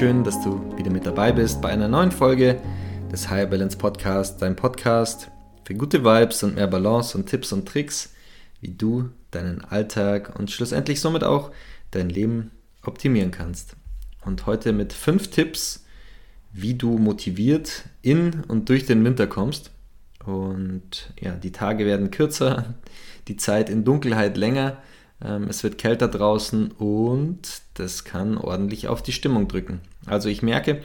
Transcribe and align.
Schön, 0.00 0.24
dass 0.24 0.40
du 0.40 0.74
wieder 0.78 0.90
mit 0.90 1.04
dabei 1.04 1.30
bist 1.30 1.60
bei 1.60 1.68
einer 1.68 1.86
neuen 1.86 2.10
Folge 2.10 2.58
des 3.12 3.28
Higher 3.28 3.44
Balance 3.44 3.76
Podcast, 3.76 4.40
dein 4.40 4.56
Podcast 4.56 5.30
für 5.64 5.74
gute 5.74 6.02
Vibes 6.02 6.42
und 6.42 6.54
mehr 6.54 6.68
Balance 6.68 7.18
und 7.18 7.26
Tipps 7.26 7.52
und 7.52 7.68
Tricks, 7.68 8.14
wie 8.62 8.70
du 8.70 9.10
deinen 9.30 9.62
Alltag 9.62 10.38
und 10.38 10.50
schlussendlich 10.50 11.02
somit 11.02 11.22
auch 11.22 11.50
dein 11.90 12.08
Leben 12.08 12.50
optimieren 12.82 13.30
kannst. 13.30 13.76
Und 14.24 14.46
heute 14.46 14.72
mit 14.72 14.94
fünf 14.94 15.28
Tipps, 15.28 15.84
wie 16.50 16.72
du 16.72 16.96
motiviert 16.96 17.84
in 18.00 18.42
und 18.48 18.70
durch 18.70 18.86
den 18.86 19.04
Winter 19.04 19.26
kommst. 19.26 19.70
Und 20.24 21.12
ja, 21.20 21.32
die 21.32 21.52
Tage 21.52 21.84
werden 21.84 22.10
kürzer, 22.10 22.72
die 23.28 23.36
Zeit 23.36 23.68
in 23.68 23.84
Dunkelheit 23.84 24.38
länger, 24.38 24.78
ähm, 25.22 25.48
es 25.48 25.62
wird 25.62 25.78
kälter 25.78 26.08
draußen 26.08 26.70
und 26.72 27.60
das 27.74 28.04
kann 28.04 28.38
ordentlich 28.38 28.88
auf 28.88 29.02
die 29.02 29.12
Stimmung 29.12 29.48
drücken. 29.48 29.80
Also 30.06 30.28
ich 30.28 30.42
merke, 30.42 30.80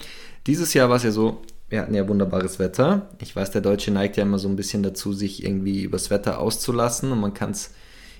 dieses 0.47 0.73
Jahr 0.73 0.89
war 0.89 0.97
es 0.97 1.03
ja 1.03 1.11
so, 1.11 1.41
wir 1.69 1.81
hatten 1.81 1.95
ja 1.95 2.08
wunderbares 2.08 2.59
Wetter. 2.59 3.09
Ich 3.19 3.35
weiß, 3.35 3.52
der 3.52 3.61
Deutsche 3.61 3.91
neigt 3.91 4.17
ja 4.17 4.23
immer 4.23 4.39
so 4.39 4.47
ein 4.47 4.55
bisschen 4.55 4.83
dazu, 4.83 5.13
sich 5.13 5.44
irgendwie 5.44 5.83
übers 5.83 6.09
Wetter 6.09 6.39
auszulassen 6.39 7.11
und 7.11 7.19
man 7.19 7.33
kann 7.33 7.52
es 7.52 7.73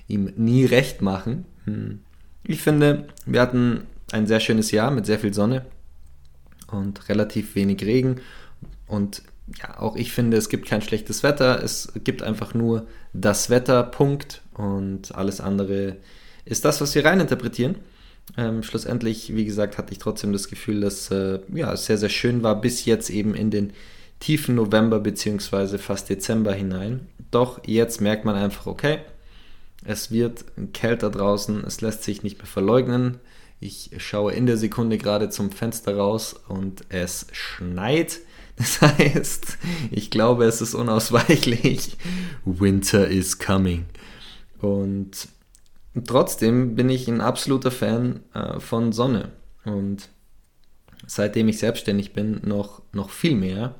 ihm 0.08 0.32
nie 0.36 0.64
recht 0.64 1.02
machen. 1.02 1.44
Hm. 1.64 2.00
Ich 2.44 2.62
finde, 2.62 3.06
wir 3.24 3.40
hatten 3.40 3.82
ein 4.12 4.26
sehr 4.26 4.40
schönes 4.40 4.70
Jahr 4.70 4.90
mit 4.90 5.06
sehr 5.06 5.18
viel 5.18 5.34
Sonne 5.34 5.66
und 6.70 7.08
relativ 7.08 7.54
wenig 7.54 7.82
Regen. 7.82 8.20
Und 8.86 9.22
ja, 9.60 9.78
auch 9.78 9.96
ich 9.96 10.12
finde, 10.12 10.36
es 10.36 10.48
gibt 10.48 10.66
kein 10.66 10.82
schlechtes 10.82 11.22
Wetter. 11.22 11.62
Es 11.62 11.92
gibt 12.04 12.22
einfach 12.22 12.54
nur 12.54 12.86
das 13.12 13.50
Wetter, 13.50 13.82
Punkt. 13.82 14.42
Und 14.54 15.14
alles 15.14 15.40
andere 15.40 15.96
ist 16.44 16.64
das, 16.64 16.80
was 16.80 16.94
wir 16.94 17.04
reininterpretieren. 17.04 17.76
Ähm, 18.36 18.62
schlussendlich, 18.62 19.34
wie 19.34 19.44
gesagt, 19.44 19.78
hatte 19.78 19.92
ich 19.92 19.98
trotzdem 19.98 20.32
das 20.32 20.48
Gefühl, 20.48 20.80
dass 20.80 21.10
äh, 21.10 21.40
ja, 21.54 21.72
es 21.72 21.86
sehr, 21.86 21.98
sehr 21.98 22.08
schön 22.08 22.42
war, 22.42 22.60
bis 22.60 22.84
jetzt 22.84 23.08
eben 23.10 23.34
in 23.34 23.50
den 23.50 23.72
tiefen 24.20 24.54
November 24.54 25.00
bzw. 25.00 25.78
fast 25.78 26.08
Dezember 26.08 26.52
hinein. 26.52 27.06
Doch 27.30 27.60
jetzt 27.66 28.00
merkt 28.00 28.24
man 28.24 28.34
einfach, 28.34 28.66
okay, 28.66 28.98
es 29.84 30.10
wird 30.10 30.44
kälter 30.72 31.10
draußen, 31.10 31.62
es 31.64 31.80
lässt 31.80 32.02
sich 32.02 32.22
nicht 32.22 32.38
mehr 32.38 32.46
verleugnen. 32.46 33.18
Ich 33.60 33.90
schaue 33.98 34.32
in 34.32 34.46
der 34.46 34.56
Sekunde 34.56 34.98
gerade 34.98 35.30
zum 35.30 35.50
Fenster 35.50 35.96
raus 35.96 36.34
und 36.48 36.84
es 36.88 37.26
schneit. 37.32 38.20
Das 38.58 38.80
heißt, 38.80 39.58
ich 39.90 40.10
glaube, 40.10 40.46
es 40.46 40.62
ist 40.62 40.72
unausweichlich. 40.72 41.98
Winter 42.46 43.06
is 43.06 43.38
coming. 43.38 43.84
Und 44.62 45.28
trotzdem 46.04 46.74
bin 46.74 46.88
ich 46.88 47.08
ein 47.08 47.20
absoluter 47.20 47.70
Fan 47.70 48.20
äh, 48.34 48.60
von 48.60 48.92
Sonne. 48.92 49.32
Und 49.64 50.08
seitdem 51.06 51.48
ich 51.48 51.58
selbstständig 51.58 52.12
bin, 52.12 52.40
noch, 52.44 52.82
noch 52.92 53.10
viel 53.10 53.34
mehr. 53.34 53.74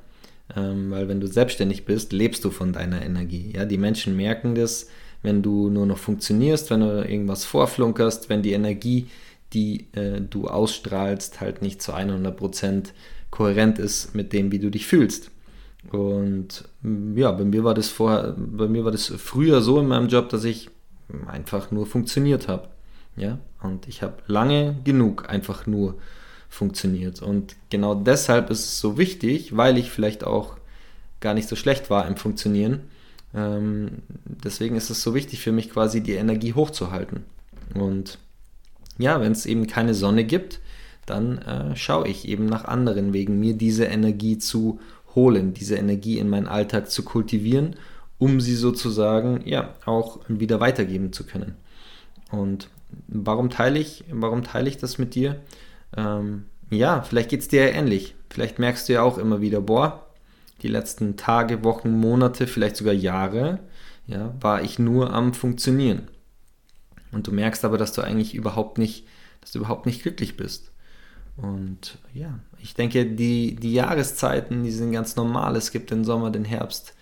Ähm, 0.55 0.91
weil 0.91 1.07
wenn 1.07 1.19
du 1.19 1.27
selbstständig 1.27 1.85
bist, 1.85 2.13
lebst 2.13 2.45
du 2.45 2.51
von 2.51 2.73
deiner 2.73 3.01
Energie. 3.01 3.53
Ja, 3.55 3.65
die 3.65 3.77
Menschen 3.77 4.15
merken 4.15 4.55
das, 4.55 4.87
wenn 5.21 5.41
du 5.41 5.69
nur 5.69 5.85
noch 5.85 5.97
funktionierst, 5.97 6.69
wenn 6.69 6.81
du 6.81 7.03
irgendwas 7.03 7.43
vorflunkerst, 7.45 8.29
wenn 8.29 8.43
die 8.43 8.53
Energie, 8.53 9.07
die 9.53 9.87
äh, 9.93 10.21
du 10.21 10.47
ausstrahlst, 10.47 11.41
halt 11.41 11.61
nicht 11.61 11.81
zu 11.81 11.93
100% 11.93 12.87
kohärent 13.29 13.79
ist 13.79 14.15
mit 14.15 14.31
dem, 14.33 14.51
wie 14.51 14.59
du 14.59 14.69
dich 14.69 14.87
fühlst. 14.87 15.31
Und 15.91 16.65
ja, 17.15 17.31
bei 17.31 17.43
mir 17.43 17.63
war 17.63 17.73
das 17.73 17.89
vorher, 17.89 18.35
bei 18.37 18.67
mir 18.67 18.83
war 18.83 18.91
das 18.91 19.07
früher 19.07 19.61
so 19.61 19.79
in 19.79 19.87
meinem 19.87 20.07
Job, 20.07 20.29
dass 20.29 20.43
ich 20.43 20.69
einfach 21.27 21.71
nur 21.71 21.85
funktioniert 21.85 22.47
habe. 22.47 22.69
Ja, 23.15 23.39
und 23.61 23.87
ich 23.87 24.03
habe 24.03 24.17
lange 24.27 24.75
genug 24.83 25.29
einfach 25.29 25.65
nur 25.65 25.95
funktioniert. 26.49 27.21
Und 27.21 27.55
genau 27.69 27.95
deshalb 27.95 28.49
ist 28.49 28.59
es 28.59 28.79
so 28.79 28.97
wichtig, 28.97 29.57
weil 29.57 29.77
ich 29.77 29.89
vielleicht 29.89 30.23
auch 30.23 30.55
gar 31.19 31.33
nicht 31.33 31.49
so 31.49 31.55
schlecht 31.55 31.89
war 31.89 32.07
im 32.07 32.15
Funktionieren. 32.15 32.81
Ähm, 33.33 34.03
deswegen 34.25 34.75
ist 34.75 34.89
es 34.89 35.01
so 35.01 35.13
wichtig 35.13 35.41
für 35.41 35.51
mich 35.51 35.71
quasi 35.71 36.01
die 36.01 36.13
Energie 36.13 36.53
hochzuhalten. 36.53 37.23
Und 37.73 38.19
ja, 38.97 39.19
wenn 39.19 39.31
es 39.31 39.45
eben 39.45 39.67
keine 39.67 39.93
Sonne 39.93 40.23
gibt, 40.23 40.59
dann 41.05 41.39
äh, 41.39 41.75
schaue 41.75 42.07
ich 42.07 42.27
eben 42.27 42.45
nach 42.45 42.65
anderen 42.65 43.13
Wegen, 43.13 43.39
mir 43.39 43.53
diese 43.53 43.85
Energie 43.85 44.37
zu 44.37 44.79
holen, 45.15 45.53
diese 45.53 45.75
Energie 45.75 46.19
in 46.19 46.29
meinen 46.29 46.47
Alltag 46.47 46.91
zu 46.91 47.03
kultivieren 47.03 47.75
um 48.19 48.41
sie 48.41 48.55
sozusagen 48.55 49.41
ja 49.45 49.75
auch 49.85 50.19
wieder 50.27 50.59
weitergeben 50.59 51.13
zu 51.13 51.25
können. 51.25 51.55
Und 52.31 52.69
warum 53.07 53.49
teile 53.49 53.79
ich, 53.79 54.05
warum 54.11 54.43
teile 54.43 54.69
ich 54.69 54.77
das 54.77 54.97
mit 54.97 55.15
dir? 55.15 55.41
Ähm, 55.95 56.45
ja, 56.69 57.01
vielleicht 57.01 57.29
geht 57.29 57.41
es 57.41 57.47
dir 57.47 57.65
ja 57.65 57.75
ähnlich. 57.75 58.15
Vielleicht 58.29 58.59
merkst 58.59 58.89
du 58.89 58.93
ja 58.93 59.01
auch 59.01 59.17
immer 59.17 59.41
wieder, 59.41 59.61
boah, 59.61 60.07
die 60.61 60.67
letzten 60.67 61.17
Tage, 61.17 61.63
Wochen, 61.63 61.91
Monate, 61.91 62.47
vielleicht 62.47 62.75
sogar 62.75 62.93
Jahre, 62.93 63.59
ja, 64.07 64.33
war 64.39 64.63
ich 64.63 64.79
nur 64.79 65.13
am 65.13 65.33
Funktionieren. 65.33 66.07
Und 67.11 67.27
du 67.27 67.31
merkst 67.31 67.63
aber, 67.63 67.77
dass 67.77 67.93
du 67.93 68.01
eigentlich 68.01 68.35
überhaupt 68.35 68.77
nicht, 68.77 69.05
dass 69.41 69.51
du 69.51 69.59
überhaupt 69.59 69.85
nicht 69.85 70.01
glücklich 70.01 70.35
bist. 70.35 70.71
Und 71.37 71.99
ja, 72.13 72.39
ich 72.59 72.73
denke, 72.73 73.05
die, 73.05 73.55
die 73.55 73.73
Jahreszeiten, 73.73 74.63
die 74.63 74.71
sind 74.71 74.91
ganz 74.91 75.15
normal. 75.15 75.55
Es 75.55 75.71
gibt 75.71 75.91
den 75.91 76.03
Sommer, 76.03 76.31
den 76.31 76.45
Herbst, 76.45 76.95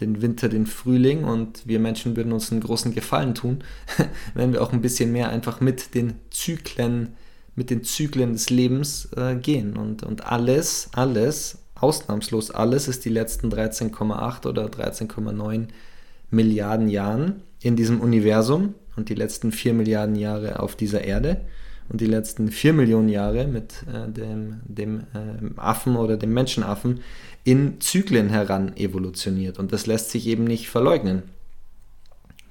den 0.00 0.22
Winter, 0.22 0.48
den 0.48 0.66
Frühling 0.66 1.24
und 1.24 1.66
wir 1.66 1.78
Menschen 1.78 2.16
würden 2.16 2.32
uns 2.32 2.50
einen 2.50 2.60
großen 2.60 2.94
Gefallen 2.94 3.34
tun, 3.34 3.62
wenn 4.34 4.52
wir 4.52 4.62
auch 4.62 4.72
ein 4.72 4.82
bisschen 4.82 5.12
mehr 5.12 5.28
einfach 5.28 5.60
mit 5.60 5.94
den 5.94 6.14
Zyklen, 6.30 7.14
mit 7.54 7.70
den 7.70 7.84
Zyklen 7.84 8.32
des 8.32 8.50
Lebens 8.50 9.08
äh, 9.16 9.34
gehen. 9.36 9.76
Und, 9.76 10.02
und 10.02 10.26
alles, 10.26 10.88
alles, 10.92 11.58
ausnahmslos 11.74 12.50
alles 12.50 12.88
ist 12.88 13.04
die 13.04 13.10
letzten 13.10 13.48
13,8 13.48 14.46
oder 14.46 14.66
13,9 14.66 15.68
Milliarden 16.30 16.88
Jahren 16.88 17.42
in 17.60 17.76
diesem 17.76 18.00
Universum 18.00 18.74
und 18.96 19.08
die 19.08 19.14
letzten 19.14 19.52
4 19.52 19.74
Milliarden 19.74 20.16
Jahre 20.16 20.60
auf 20.60 20.76
dieser 20.76 21.02
Erde 21.02 21.40
und 21.88 22.00
die 22.00 22.06
letzten 22.06 22.50
4 22.50 22.72
Millionen 22.72 23.08
Jahre 23.08 23.46
mit 23.46 23.84
äh, 23.92 24.10
dem, 24.10 24.60
dem 24.64 25.00
äh, 25.14 25.58
Affen 25.58 25.96
oder 25.96 26.16
dem 26.16 26.32
Menschenaffen 26.32 27.00
in 27.50 27.80
Zyklen 27.80 28.28
heran 28.28 28.76
evolutioniert 28.76 29.58
und 29.58 29.72
das 29.72 29.86
lässt 29.86 30.10
sich 30.10 30.28
eben 30.28 30.44
nicht 30.44 30.68
verleugnen. 30.70 31.24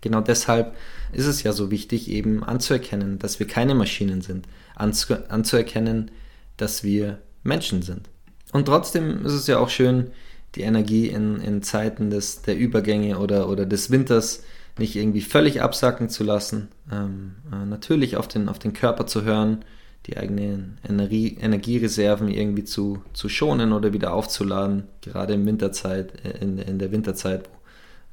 Genau 0.01 0.19
deshalb 0.19 0.75
ist 1.13 1.25
es 1.25 1.41
ja 1.41 1.53
so 1.53 1.71
wichtig, 1.71 2.09
eben 2.09 2.43
anzuerkennen, 2.43 3.17
dass 3.17 3.39
wir 3.39 3.47
keine 3.47 3.75
Maschinen 3.75 4.19
sind, 4.21 4.45
anzu 4.75 5.13
anzuerkennen, 5.29 6.11
dass 6.57 6.83
wir 6.83 7.19
Menschen 7.43 7.81
sind. 7.81 8.09
Und 8.51 8.65
trotzdem 8.65 9.25
ist 9.25 9.31
es 9.31 9.47
ja 9.47 9.59
auch 9.59 9.69
schön, 9.69 10.11
die 10.55 10.63
Energie 10.63 11.07
in, 11.07 11.39
in 11.39 11.63
Zeiten 11.63 12.09
des, 12.09 12.41
der 12.41 12.57
Übergänge 12.57 13.19
oder, 13.19 13.47
oder 13.47 13.65
des 13.65 13.91
Winters 13.91 14.43
nicht 14.77 14.97
irgendwie 14.97 15.21
völlig 15.21 15.62
absacken 15.62 16.09
zu 16.09 16.25
lassen, 16.25 16.68
ähm, 16.91 17.35
äh, 17.53 17.65
natürlich 17.65 18.18
auf 18.18 18.27
den, 18.27 18.50
auf 18.50 18.59
den 18.59 18.74
Körper 18.74 19.07
zu 19.07 19.24
hören, 19.24 19.63
die 20.06 20.18
eigenen 20.18 20.78
Energie, 20.88 21.38
Energiereserven 21.40 22.30
irgendwie 22.30 22.63
zu, 22.63 23.04
zu 23.13 23.30
schonen 23.30 23.74
oder 23.74 23.94
wieder 23.94 24.13
aufzuladen, 24.13 24.84
gerade 25.01 25.34
in 25.34 25.46
Winterzeit, 25.46 26.13
äh, 26.25 26.44
in, 26.44 26.57
in 26.57 26.80
der 26.80 26.92
Winterzeit, 26.92 27.50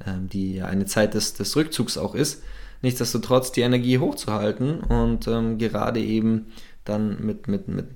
ähm, 0.07 0.29
die 0.29 0.57
ja 0.57 0.67
eine 0.67 0.87
Zeit 0.87 1.15
des, 1.15 1.35
des 1.35 1.57
Rückzugs 1.57 1.97
auch 1.97 2.15
ist. 2.15 2.43
Nichtsdestotrotz 2.83 3.53
die 3.53 3.63
Energie 3.63 3.99
hochzuhalten 3.99 4.81
und 4.81 5.27
ähm, 5.29 5.59
gerade 5.59 6.01
eben 6.01 6.47
dann 6.85 7.25
mit, 7.25 7.49
mit, 7.49 7.69
mit 7.69 7.87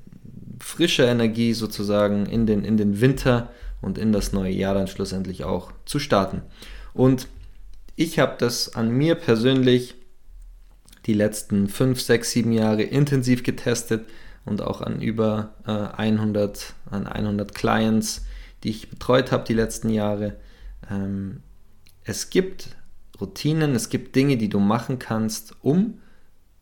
frischer 0.58 1.06
Energie 1.06 1.52
sozusagen 1.52 2.26
in 2.26 2.46
den, 2.46 2.64
in 2.64 2.76
den 2.76 3.00
Winter 3.00 3.50
und 3.82 3.98
in 3.98 4.12
das 4.12 4.32
neue 4.32 4.52
Jahr 4.52 4.74
dann 4.74 4.88
schlussendlich 4.88 5.44
auch 5.44 5.72
zu 5.84 5.98
starten. 5.98 6.42
Und 6.92 7.28
ich 7.96 8.18
habe 8.18 8.36
das 8.38 8.74
an 8.74 8.90
mir 8.90 9.14
persönlich 9.14 9.94
die 11.06 11.14
letzten 11.14 11.68
5, 11.68 12.00
6, 12.00 12.30
7 12.30 12.52
Jahre 12.52 12.82
intensiv 12.82 13.42
getestet 13.42 14.08
und 14.44 14.62
auch 14.62 14.80
an 14.80 15.00
über 15.00 15.54
äh, 15.66 15.70
100, 15.70 16.74
an 16.90 17.06
100 17.06 17.54
Clients, 17.54 18.24
die 18.62 18.70
ich 18.70 18.90
betreut 18.90 19.32
habe 19.32 19.44
die 19.44 19.54
letzten 19.54 19.90
Jahre. 19.90 20.36
Ähm, 20.90 21.42
es 22.04 22.30
gibt 22.30 22.76
Routinen, 23.20 23.74
es 23.74 23.88
gibt 23.88 24.16
Dinge, 24.16 24.36
die 24.36 24.48
du 24.48 24.58
machen 24.58 24.98
kannst, 24.98 25.54
um 25.62 26.00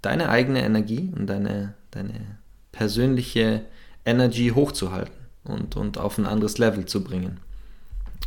deine 0.03 0.29
eigene 0.29 0.63
Energie 0.63 1.13
und 1.17 1.27
deine, 1.27 1.75
deine 1.91 2.39
persönliche 2.73 3.65
Energy 4.05 4.53
hochzuhalten 4.55 5.15
und, 5.45 5.77
und 5.77 5.99
auf 5.99 6.19
ein 6.19 6.27
anderes 6.27 6.59
Level 6.59 6.87
zu 6.87 7.03
bringen. 7.03 7.41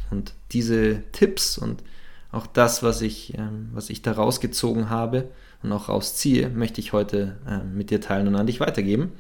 Und 0.10 0.34
diese 0.52 1.04
Tipps 1.12 1.58
und 1.58 1.84
auch 2.32 2.48
das, 2.48 2.84
was 2.84 3.02
ich, 3.02 3.38
ähm, 3.38 3.70
was 3.74 3.90
ich 3.90 4.02
da 4.02 4.14
rausgezogen 4.14 4.90
habe 4.90 5.30
und 5.64 5.72
auch 5.72 5.90
rausziehe, 5.90 6.50
möchte 6.50 6.82
ich 6.82 6.94
heute 6.94 7.38
ähm, 7.48 7.76
mit 7.76 7.90
dir 7.90 8.02
teilen 8.02 8.28
und 8.28 8.36
an 8.36 8.48
dich 8.48 8.60
weitergeben. 8.60 9.12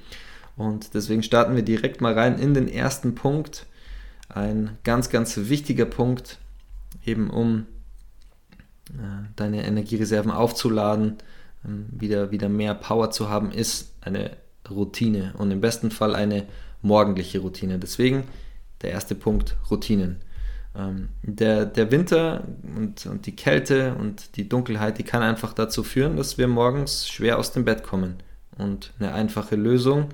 Und 0.58 0.94
deswegen 0.94 1.24
starten 1.24 1.56
wir 1.56 1.64
direkt 1.64 2.02
mal 2.02 2.14
rein 2.14 2.38
in 2.38 2.54
den 2.54 2.68
ersten 2.68 3.16
Punkt. 3.16 3.66
Ein 4.30 4.78
ganz, 4.84 5.10
ganz 5.10 5.38
wichtiger 5.38 5.86
Punkt, 5.86 6.40
eben 7.06 7.30
um 7.30 7.66
äh, 8.90 9.28
deine 9.36 9.66
Energiereserven 9.66 10.32
aufzuladen, 10.32 11.18
ähm, 11.66 11.88
wieder, 11.92 12.32
wieder 12.32 12.50
mehr 12.50 12.74
Power 12.74 13.12
zu 13.12 13.30
haben, 13.30 13.52
ist 13.52 13.94
eine 14.02 14.32
Routine 14.70 15.34
und 15.38 15.52
im 15.52 15.62
besten 15.62 15.92
Fall 15.92 16.16
eine 16.16 16.46
morgendliche 16.82 17.40
Routine. 17.40 17.80
Deswegen 17.80 18.24
der 18.82 18.92
erste 18.92 19.16
Punkt, 19.16 19.56
Routinen. 19.70 20.18
Ähm, 20.76 21.10
der, 21.24 21.66
der 21.66 21.92
Winter 21.92 22.46
und, 22.76 23.06
und 23.06 23.26
die 23.26 23.36
Kälte 23.36 23.96
und 23.96 24.38
die 24.38 24.48
Dunkelheit, 24.48 24.98
die 24.98 25.04
kann 25.04 25.22
einfach 25.22 25.54
dazu 25.54 25.84
führen, 25.84 26.16
dass 26.16 26.38
wir 26.38 26.48
morgens 26.48 27.10
schwer 27.10 27.38
aus 27.38 27.52
dem 27.52 27.66
Bett 27.66 27.84
kommen. 27.84 28.24
Und 28.58 28.94
eine 29.00 29.14
einfache 29.14 29.56
Lösung, 29.56 30.10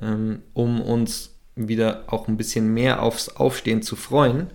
ähm, 0.00 0.42
um 0.54 0.80
uns 0.80 1.34
wieder 1.54 2.04
auch 2.06 2.28
ein 2.28 2.36
bisschen 2.36 2.72
mehr 2.72 3.02
aufs 3.02 3.28
Aufstehen 3.28 3.82
zu 3.82 3.94
freuen, 3.94 4.48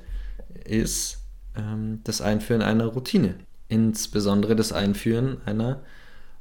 ist 0.65 1.19
ähm, 1.55 2.01
das 2.03 2.21
Einführen 2.21 2.61
einer 2.61 2.87
Routine. 2.87 3.35
Insbesondere 3.69 4.55
das 4.55 4.71
Einführen 4.71 5.37
einer 5.45 5.81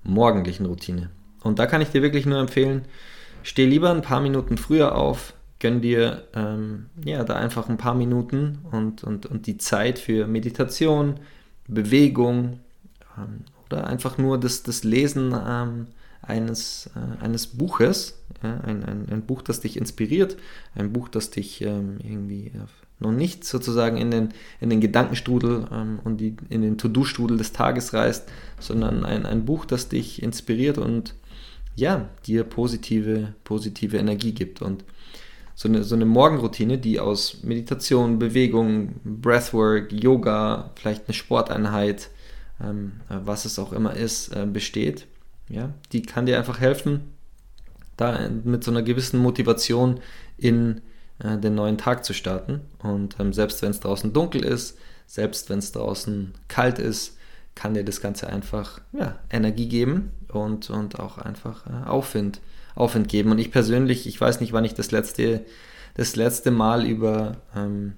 morgendlichen 0.03 0.67
Routine. 0.67 1.11
Und 1.43 1.59
da 1.59 1.67
kann 1.67 1.81
ich 1.81 1.91
dir 1.91 2.03
wirklich 2.03 2.27
nur 2.27 2.39
empfehlen, 2.39 2.87
steh 3.43 3.67
lieber 3.67 3.91
ein 3.91 4.03
paar 4.03 4.21
Minuten 4.21 4.57
früher 4.57 4.95
auf, 4.95 5.35
gönn 5.59 5.81
dir 5.81 6.25
ähm, 6.35 6.87
ja, 7.05 7.25
da 7.25 7.37
einfach 7.37 7.69
ein 7.69 7.79
paar 7.79 7.95
Minuten 7.95 8.59
und, 8.71 9.05
und, 9.05 9.27
und 9.27 9.47
die 9.47 9.59
Zeit 9.59 9.99
für 9.99 10.27
Meditation, 10.27 11.21
Bewegung 11.67 12.61
ähm, 13.17 13.45
oder 13.67 13.87
einfach 13.87 14.19
nur 14.19 14.39
das, 14.39 14.63
das 14.63 14.85
Lesen 14.85 15.35
ähm, 15.35 15.87
eines, 16.23 16.91
äh, 16.95 17.25
eines 17.25 17.47
Buches, 17.47 18.19
ja, 18.43 18.61
ein, 18.61 18.85
ein, 18.85 19.09
ein, 19.11 19.23
Buch, 19.23 19.43
das 19.43 19.61
dich 19.61 19.77
inspiriert, 19.77 20.37
ein 20.75 20.93
Buch, 20.93 21.09
das 21.09 21.31
dich 21.31 21.63
ähm, 21.63 21.99
irgendwie 22.03 22.49
äh, 22.49 22.67
noch 22.99 23.13
nicht 23.13 23.45
sozusagen 23.45 23.97
in 23.97 24.11
den, 24.11 24.29
in 24.61 24.71
den 24.71 24.81
Gedankenstrudel 24.81 25.67
ähm, 25.73 26.01
und 26.05 26.19
die, 26.19 26.37
in 26.49 26.63
den 26.63 26.79
To-Do-Strudel 26.79 27.37
des 27.37 27.53
Tages 27.53 27.93
reißt, 27.93 28.29
sondern 28.59 29.05
ein, 29.05 29.27
ein 29.27 29.45
Buch, 29.45 29.65
das 29.65 29.89
dich 29.89 30.23
inspiriert 30.23 30.79
und 30.79 31.15
ja, 31.75 32.09
dir 32.27 32.45
positive, 32.45 33.35
positive 33.45 33.99
Energie 33.99 34.33
gibt. 34.33 34.63
Und 34.63 34.85
so 35.57 35.69
eine, 35.69 35.83
so 35.85 35.95
eine 35.95 36.05
Morgenroutine, 36.05 36.77
die 36.77 37.01
aus 37.01 37.43
Meditation, 37.43 38.19
Bewegung, 38.19 39.01
Breathwork, 39.03 39.91
Yoga, 39.91 40.71
vielleicht 40.77 41.09
eine 41.09 41.15
Sporteinheit, 41.15 42.11
ähm, 42.63 43.01
was 43.09 43.47
es 43.47 43.59
auch 43.59 43.73
immer 43.73 43.95
ist, 43.95 44.29
äh, 44.37 44.47
besteht, 44.47 45.07
ja, 45.49 45.73
die 45.93 46.03
kann 46.03 46.27
dir 46.27 46.37
einfach 46.37 46.61
helfen, 46.61 47.13
da 47.97 48.29
mit 48.45 48.65
so 48.65 48.71
einer 48.71 48.83
gewissen 48.83 49.19
Motivation 49.19 50.01
in 50.37 50.83
äh, 51.21 51.39
den 51.39 51.55
neuen 51.55 51.79
Tag 51.79 52.05
zu 52.05 52.13
starten. 52.13 52.61
Und 52.83 53.17
ähm, 53.19 53.33
selbst 53.33 53.63
wenn 53.63 53.71
es 53.71 53.81
draußen 53.81 54.13
dunkel 54.13 54.45
ist, 54.45 54.77
selbst 55.07 55.49
wenn 55.49 55.61
es 55.61 55.73
draußen 55.73 56.35
kalt 56.49 56.79
ist, 56.79 57.16
kann 57.57 57.75
dir 57.75 57.85
das 57.85 58.01
Ganze 58.01 58.29
einfach 58.29 58.81
ja, 58.93 59.19
Energie 59.31 59.67
geben 59.67 60.13
und, 60.29 60.71
und 60.71 61.01
auch 61.01 61.19
einfach 61.19 61.67
äh, 61.67 61.89
Aufwind, 61.89 62.41
Aufwind 62.77 63.09
geben. 63.09 63.33
Und 63.33 63.39
ich 63.39 63.51
persönlich, 63.51 64.07
ich 64.07 64.21
weiß 64.21 64.41
nicht, 64.41 64.53
wann 64.53 64.65
ich 64.65 64.75
das 64.75 64.93
letzte, 64.93 65.45
das 65.95 66.15
letzte 66.15 66.53
Mal 66.53 66.87
über, 66.87 67.39
ähm, 67.57 67.95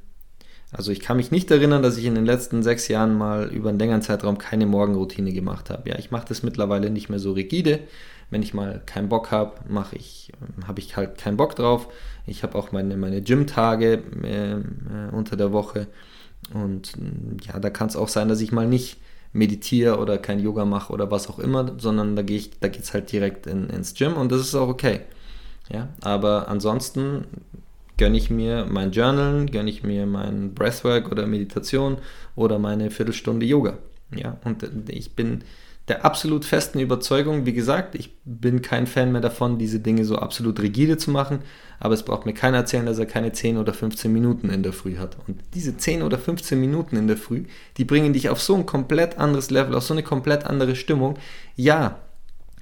also 0.71 0.93
ich 0.93 1.01
kann 1.01 1.17
mich 1.17 1.33
nicht 1.33 1.51
erinnern, 1.51 1.83
dass 1.83 1.99
ich 1.99 2.05
in 2.05 2.15
den 2.15 2.25
letzten 2.25 2.63
sechs 2.63 2.89
Jahren 2.89 3.19
mal 3.19 3.49
über 3.49 3.69
einen 3.69 3.81
längeren 3.81 4.01
Zeitraum 4.03 4.39
keine 4.39 4.65
Morgenroutine 4.65 5.33
gemacht 5.33 5.71
habe. 5.71 5.91
Ja, 5.91 5.99
ich 5.99 6.11
mache 6.11 6.29
das 6.29 6.43
mittlerweile 6.43 6.89
nicht 6.91 7.09
mehr 7.09 7.19
so 7.19 7.33
rigide. 7.33 7.81
Wenn 8.31 8.43
ich 8.43 8.55
mal 8.55 8.83
keinen 8.87 9.09
Bock 9.09 9.33
habe, 9.33 9.55
mache 9.69 9.97
ich, 9.97 10.33
habe 10.67 10.79
ich 10.81 10.97
halt 10.97 11.19
keinen 11.19 11.37
Bock 11.37 11.57
drauf. 11.57 11.89
Ich 12.27 12.43
habe 12.43 12.57
auch 12.57 12.71
meine, 12.71 12.97
meine 12.97 13.23
Gym-Tage 13.23 14.03
äh, 14.23 14.53
äh, 14.53 14.61
unter 15.11 15.37
der 15.37 15.51
Woche. 15.53 15.89
Und 16.55 16.93
ja, 17.43 17.59
da 17.59 17.71
kann 17.71 17.89
es 17.89 17.97
auch 17.97 18.09
sein, 18.09 18.29
dass 18.29 18.41
ich 18.41 18.53
mal 18.53 18.69
nicht 18.69 18.99
meditiere 19.33 19.99
oder 19.99 20.19
kein 20.19 20.41
Yoga 20.41 20.65
mache 20.65 20.93
oder 20.93 21.11
was 21.11 21.29
auch 21.29 21.39
immer, 21.39 21.75
sondern 21.79 22.17
da, 22.17 22.23
gehe 22.23 22.39
ich, 22.39 22.59
da 22.61 22.69
geht 22.69 22.83
es 22.83 22.95
halt 22.95 23.13
direkt 23.13 23.47
in, 23.47 23.69
ins 23.71 23.95
Gym 23.95 24.15
und 24.15 24.33
das 24.33 24.41
ist 24.41 24.55
auch 24.55 24.69
okay. 24.69 25.01
Ja, 25.71 25.89
aber 26.01 26.49
ansonsten 26.49 27.25
gönne 27.99 28.17
ich 28.17 28.31
mir 28.31 28.67
mein 28.69 28.93
Journal, 28.93 29.47
gönne 29.47 29.69
ich 29.69 29.83
mir 29.83 30.07
mein 30.07 30.55
Breathwork 30.55 31.13
oder 31.13 31.27
Meditation 31.27 31.99
oder 32.37 32.59
meine 32.59 32.91
Viertelstunde 32.91 33.45
Yoga. 33.45 33.77
Ja, 34.15 34.39
und 34.45 34.65
ich 34.89 35.15
bin 35.15 35.45
der 35.89 36.05
absolut 36.05 36.45
festen 36.45 36.81
Überzeugung, 36.81 37.47
wie 37.47 37.53
gesagt, 37.53 37.95
ich 37.95 38.11
bin 38.25 38.63
kein 38.63 38.87
Fan 38.87 39.11
mehr 39.11 39.21
davon, 39.21 39.59
diese 39.59 39.81
Dinge 39.81 40.05
so 40.05 40.17
absolut 40.17 40.61
rigide 40.61 40.99
zu 40.99 41.11
machen, 41.11 41.41
aber 41.81 41.95
es 41.95 42.03
braucht 42.03 42.27
mir 42.27 42.35
keiner 42.35 42.59
erzählen, 42.59 42.85
dass 42.85 42.99
er 42.99 43.07
keine 43.07 43.33
10 43.33 43.57
oder 43.57 43.73
15 43.73 44.13
Minuten 44.13 44.51
in 44.51 44.63
der 44.63 44.75
Früh 44.75 44.97
hat. 44.97 45.17
Und 45.27 45.41
diese 45.55 45.77
10 45.77 46.03
oder 46.03 46.19
15 46.19 46.61
Minuten 46.61 46.97
in 46.97 47.07
der 47.07 47.17
Früh, 47.17 47.45
die 47.79 47.85
bringen 47.85 48.13
dich 48.13 48.29
auf 48.29 48.43
so 48.43 48.55
ein 48.55 48.67
komplett 48.67 49.19
anderes 49.19 49.51
Level, 49.51 49.75
auf 49.75 49.85
so 49.85 49.95
eine 49.95 50.03
komplett 50.03 50.45
andere 50.45 50.77
Stimmung. 50.77 51.19
Ja, 51.57 51.99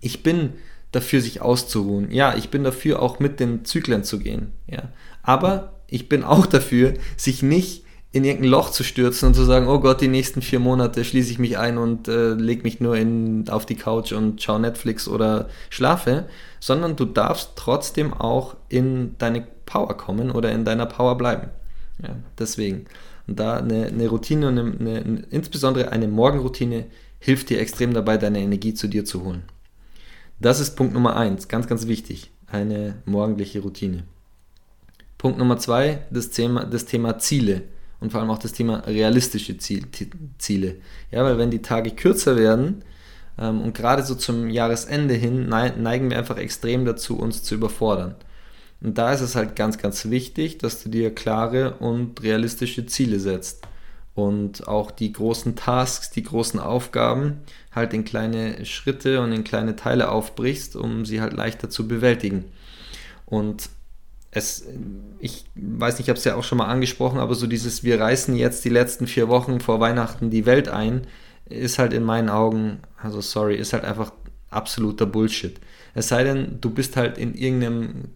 ich 0.00 0.22
bin 0.22 0.52
dafür, 0.92 1.20
sich 1.20 1.42
auszuruhen. 1.42 2.10
Ja, 2.12 2.36
ich 2.36 2.50
bin 2.50 2.62
dafür, 2.62 3.02
auch 3.02 3.18
mit 3.18 3.40
den 3.40 3.64
Zyklen 3.64 4.04
zu 4.04 4.18
gehen. 4.18 4.52
Ja, 4.66 4.90
aber 5.22 5.72
ich 5.88 6.08
bin 6.08 6.22
auch 6.22 6.46
dafür, 6.46 6.94
sich 7.16 7.42
nicht 7.42 7.85
in 8.16 8.24
irgendein 8.24 8.50
Loch 8.50 8.70
zu 8.70 8.82
stürzen 8.82 9.28
und 9.28 9.34
zu 9.34 9.44
sagen, 9.44 9.68
oh 9.68 9.78
Gott, 9.78 10.00
die 10.00 10.08
nächsten 10.08 10.40
vier 10.40 10.58
Monate 10.58 11.04
schließe 11.04 11.30
ich 11.30 11.38
mich 11.38 11.58
ein 11.58 11.76
und 11.76 12.08
äh, 12.08 12.32
lege 12.32 12.62
mich 12.62 12.80
nur 12.80 12.96
in, 12.96 13.46
auf 13.50 13.66
die 13.66 13.74
Couch 13.74 14.12
und 14.12 14.42
schaue 14.42 14.58
Netflix 14.58 15.06
oder 15.06 15.50
schlafe, 15.68 16.24
sondern 16.58 16.96
du 16.96 17.04
darfst 17.04 17.52
trotzdem 17.56 18.14
auch 18.14 18.56
in 18.70 19.16
deine 19.18 19.46
Power 19.66 19.94
kommen 19.98 20.30
oder 20.30 20.50
in 20.50 20.64
deiner 20.64 20.86
Power 20.86 21.18
bleiben. 21.18 21.50
Ja, 22.02 22.16
deswegen. 22.38 22.86
Und 23.26 23.38
da 23.38 23.58
eine, 23.58 23.88
eine 23.88 24.08
Routine 24.08 24.48
und 24.48 24.58
eine, 24.58 24.72
eine, 24.80 25.24
insbesondere 25.28 25.92
eine 25.92 26.08
Morgenroutine 26.08 26.86
hilft 27.18 27.50
dir 27.50 27.60
extrem 27.60 27.92
dabei, 27.92 28.16
deine 28.16 28.40
Energie 28.40 28.72
zu 28.72 28.88
dir 28.88 29.04
zu 29.04 29.24
holen. 29.24 29.42
Das 30.40 30.58
ist 30.58 30.74
Punkt 30.74 30.94
Nummer 30.94 31.16
eins, 31.16 31.48
ganz, 31.48 31.66
ganz 31.66 31.86
wichtig. 31.86 32.30
Eine 32.46 32.94
morgendliche 33.04 33.60
Routine. 33.60 34.04
Punkt 35.18 35.38
Nummer 35.38 35.58
zwei, 35.58 35.98
das 36.10 36.30
Thema, 36.30 36.64
das 36.64 36.86
Thema 36.86 37.18
Ziele 37.18 37.64
und 38.00 38.12
vor 38.12 38.20
allem 38.20 38.30
auch 38.30 38.38
das 38.38 38.52
Thema 38.52 38.78
realistische 38.86 39.56
Ziele. 39.58 40.76
Ja, 41.10 41.24
weil 41.24 41.38
wenn 41.38 41.50
die 41.50 41.62
Tage 41.62 41.90
kürzer 41.90 42.36
werden 42.36 42.84
ähm, 43.38 43.62
und 43.62 43.74
gerade 43.74 44.02
so 44.02 44.14
zum 44.14 44.50
Jahresende 44.50 45.14
hin 45.14 45.48
neigen 45.48 46.10
wir 46.10 46.18
einfach 46.18 46.38
extrem 46.38 46.84
dazu, 46.84 47.18
uns 47.18 47.42
zu 47.42 47.54
überfordern. 47.54 48.14
Und 48.80 48.98
da 48.98 49.12
ist 49.12 49.22
es 49.22 49.34
halt 49.34 49.56
ganz, 49.56 49.78
ganz 49.78 50.10
wichtig, 50.10 50.58
dass 50.58 50.82
du 50.82 50.90
dir 50.90 51.14
klare 51.14 51.74
und 51.78 52.22
realistische 52.22 52.86
Ziele 52.86 53.18
setzt 53.18 53.66
und 54.14 54.66
auch 54.66 54.90
die 54.90 55.12
großen 55.12 55.56
Tasks, 55.56 56.10
die 56.10 56.22
großen 56.22 56.58
Aufgaben 56.58 57.42
halt 57.70 57.92
in 57.92 58.04
kleine 58.04 58.64
Schritte 58.64 59.20
und 59.20 59.32
in 59.32 59.44
kleine 59.44 59.76
Teile 59.76 60.10
aufbrichst, 60.10 60.74
um 60.74 61.04
sie 61.04 61.20
halt 61.20 61.34
leichter 61.34 61.68
zu 61.68 61.86
bewältigen. 61.86 62.46
Und 63.26 63.68
es, 64.36 64.66
ich 65.18 65.46
weiß 65.54 65.94
nicht, 65.94 66.06
ich 66.06 66.08
habe 66.10 66.18
es 66.18 66.24
ja 66.24 66.34
auch 66.34 66.44
schon 66.44 66.58
mal 66.58 66.66
angesprochen, 66.66 67.18
aber 67.18 67.34
so 67.34 67.46
dieses, 67.46 67.84
wir 67.84 67.98
reißen 67.98 68.36
jetzt 68.36 68.66
die 68.66 68.68
letzten 68.68 69.06
vier 69.06 69.28
Wochen 69.28 69.60
vor 69.60 69.80
Weihnachten 69.80 70.28
die 70.28 70.44
Welt 70.44 70.68
ein, 70.68 71.06
ist 71.46 71.78
halt 71.78 71.94
in 71.94 72.02
meinen 72.02 72.28
Augen, 72.28 72.80
also 73.00 73.22
sorry, 73.22 73.56
ist 73.56 73.72
halt 73.72 73.84
einfach 73.84 74.12
absoluter 74.50 75.06
Bullshit. 75.06 75.58
Es 75.94 76.08
sei 76.08 76.22
denn, 76.22 76.58
du 76.60 76.68
bist 76.68 76.98
halt 76.98 77.16
in 77.16 77.34
irgendeinem, 77.34 78.10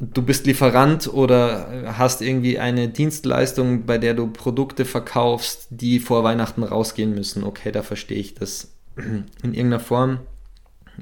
du 0.00 0.22
bist 0.22 0.46
Lieferant 0.46 1.12
oder 1.12 1.94
hast 1.98 2.22
irgendwie 2.22 2.58
eine 2.58 2.88
Dienstleistung, 2.88 3.84
bei 3.84 3.98
der 3.98 4.14
du 4.14 4.28
Produkte 4.28 4.86
verkaufst, 4.86 5.66
die 5.68 6.00
vor 6.00 6.24
Weihnachten 6.24 6.62
rausgehen 6.62 7.14
müssen. 7.14 7.44
Okay, 7.44 7.70
da 7.70 7.82
verstehe 7.82 8.18
ich 8.18 8.34
das 8.34 8.72
in 8.96 9.26
irgendeiner 9.42 9.80
Form 9.80 10.20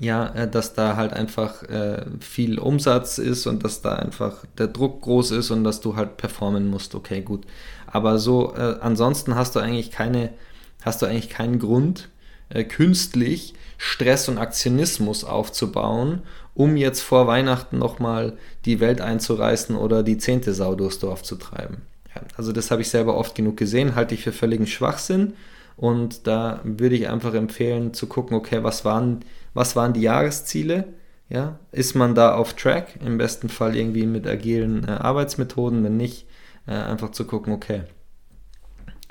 ja, 0.00 0.28
äh, 0.35 0.49
dass 0.49 0.75
da 0.75 0.97
halt 0.97 1.12
einfach 1.12 1.62
äh, 1.64 2.05
viel 2.21 2.59
Umsatz 2.59 3.19
ist 3.19 3.47
und 3.47 3.64
dass 3.64 3.83
da 3.83 3.97
einfach 3.97 4.45
der 4.57 4.69
Druck 4.69 5.02
groß 5.02 5.33
ist 5.33 5.50
und 5.50 5.64
dass 5.64 5.81
du 5.81 5.97
halt 5.97 6.17
performen 6.17 6.69
musst. 6.69 6.95
Okay, 6.95 7.21
gut. 7.21 7.45
Aber 7.87 8.19
so, 8.19 8.55
äh, 8.55 8.76
ansonsten 8.81 9.35
hast 9.35 9.57
du 9.57 9.61
eigentlich 9.61 9.90
keine, 9.90 10.31
hast 10.83 11.02
du 11.02 11.07
eigentlich 11.07 11.31
keinen 11.31 11.59
Grund, 11.59 12.09
äh, 12.50 12.64
künstlich 12.64 13.55
Stress 13.76 14.28
und 14.28 14.38
Aktionismus 14.38 15.25
aufzubauen, 15.25 16.23
um 16.55 16.76
jetzt 16.76 17.00
vor 17.00 17.26
Weihnachten 17.26 17.78
nochmal 17.78 18.37
die 18.64 18.81
Welt 18.81 19.00
einzureißen 19.00 19.76
oder 19.76 20.02
die 20.02 20.19
zehnte 20.19 20.52
Sau 20.55 20.75
durchs 20.75 20.99
Dorf 20.99 21.23
zu 21.23 21.37
treiben. 21.37 21.83
Ja, 22.14 22.23
also 22.37 22.52
das 22.52 22.71
habe 22.71 22.83
ich 22.83 22.90
selber 22.90 23.17
oft 23.17 23.35
genug 23.35 23.57
gesehen, 23.57 23.95
halte 23.95 24.14
ich 24.14 24.23
für 24.23 24.33
völligen 24.33 24.67
Schwachsinn 24.67 25.35
Und 25.78 26.26
da 26.26 26.61
würde 26.64 26.97
ich 26.97 27.08
einfach 27.08 27.35
empfehlen 27.35 27.94
zu 27.94 28.08
gucken, 28.08 28.37
okay, 28.37 28.64
was 28.64 28.85
waren, 28.85 29.20
was 29.54 29.76
waren 29.76 29.92
die 29.92 30.00
Jahresziele? 30.00 30.92
Ja, 31.28 31.61
ist 31.70 31.94
man 31.94 32.16
da 32.16 32.35
auf 32.35 32.54
Track? 32.54 32.99
Im 33.04 33.16
besten 33.16 33.49
Fall 33.49 33.76
irgendwie 33.76 34.04
mit 34.04 34.26
agilen 34.26 34.88
äh, 34.88 34.90
Arbeitsmethoden, 34.90 35.85
wenn 35.85 35.97
nicht, 35.97 36.26
äh, 36.66 36.73
einfach 36.73 37.12
zu 37.12 37.25
gucken, 37.26 37.52
okay, 37.52 37.82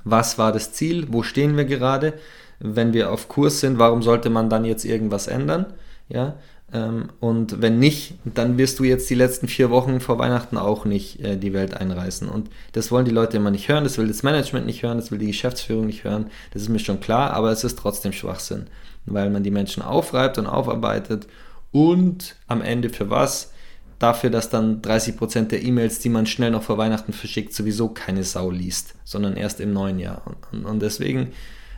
was 0.04 0.38
war 0.38 0.52
das 0.52 0.74
Ziel? 0.74 1.08
Wo 1.10 1.24
stehen 1.24 1.56
wir 1.56 1.64
gerade? 1.64 2.16
Wenn 2.60 2.92
wir 2.92 3.14
auf 3.14 3.30
Kurs 3.30 3.62
sind, 3.62 3.80
warum 3.80 4.02
sollte 4.02 4.30
man 4.30 4.50
dann 4.50 4.66
jetzt 4.66 4.84
irgendwas 4.84 5.28
ändern? 5.28 5.68
Ja, 6.10 6.36
und 6.70 7.62
wenn 7.62 7.80
nicht, 7.80 8.16
dann 8.26 8.58
wirst 8.58 8.80
du 8.80 8.84
jetzt 8.84 9.10
die 9.10 9.16
letzten 9.16 9.48
vier 9.48 9.70
Wochen 9.70 10.02
vor 10.02 10.20
Weihnachten 10.20 10.58
auch 10.58 10.84
nicht 10.84 11.24
äh, 11.24 11.38
die 11.38 11.54
Welt 11.54 11.74
einreißen. 11.74 12.28
Und 12.28 12.50
das 12.74 12.92
wollen 12.92 13.06
die 13.06 13.12
Leute 13.12 13.38
immer 13.38 13.52
nicht 13.52 13.70
hören, 13.70 13.86
das 13.86 13.98
will 13.98 14.08
das 14.08 14.22
Management 14.22 14.66
nicht 14.66 14.84
hören, 14.84 14.98
das 14.98 15.10
will 15.10 15.18
die 15.18 15.28
Geschäftsführung 15.28 15.86
nicht 15.86 16.04
hören. 16.04 16.30
Das 16.52 16.62
ist 16.62 16.70
mir 16.70 16.80
schon 16.80 17.00
klar, 17.00 17.32
aber 17.32 17.52
es 17.52 17.64
ist 17.64 17.80
trotzdem 17.80 18.12
Schwachsinn, 18.12 18.68
weil 19.06 19.30
man 19.30 19.44
die 19.44 19.52
Menschen 19.52 19.82
aufreibt 19.82 20.38
und 20.38 20.46
aufarbeitet 20.46 21.28
und 21.72 22.36
am 22.48 22.62
Ende 22.62 22.90
für 22.90 23.10
was? 23.10 23.54
Dafür, 24.00 24.30
dass 24.30 24.50
dann 24.50 24.82
30% 24.82 25.48
der 25.48 25.64
E-Mails, 25.64 26.00
die 26.00 26.10
man 26.10 26.28
schnell 26.28 26.52
noch 26.52 26.64
vor 26.64 26.78
Weihnachten 26.78 27.14
verschickt, 27.14 27.54
sowieso 27.54 27.90
keine 27.90 28.24
Sau 28.24 28.52
liest, 28.52 28.94
sondern 29.06 29.38
erst 29.38 29.60
im 29.60 29.74
neuen 29.74 29.98
Jahr. 30.00 30.22
Und, 30.52 30.66
und 30.66 30.82
deswegen, 30.82 31.32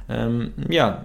ähm, 0.10 0.51
ja, 0.67 1.03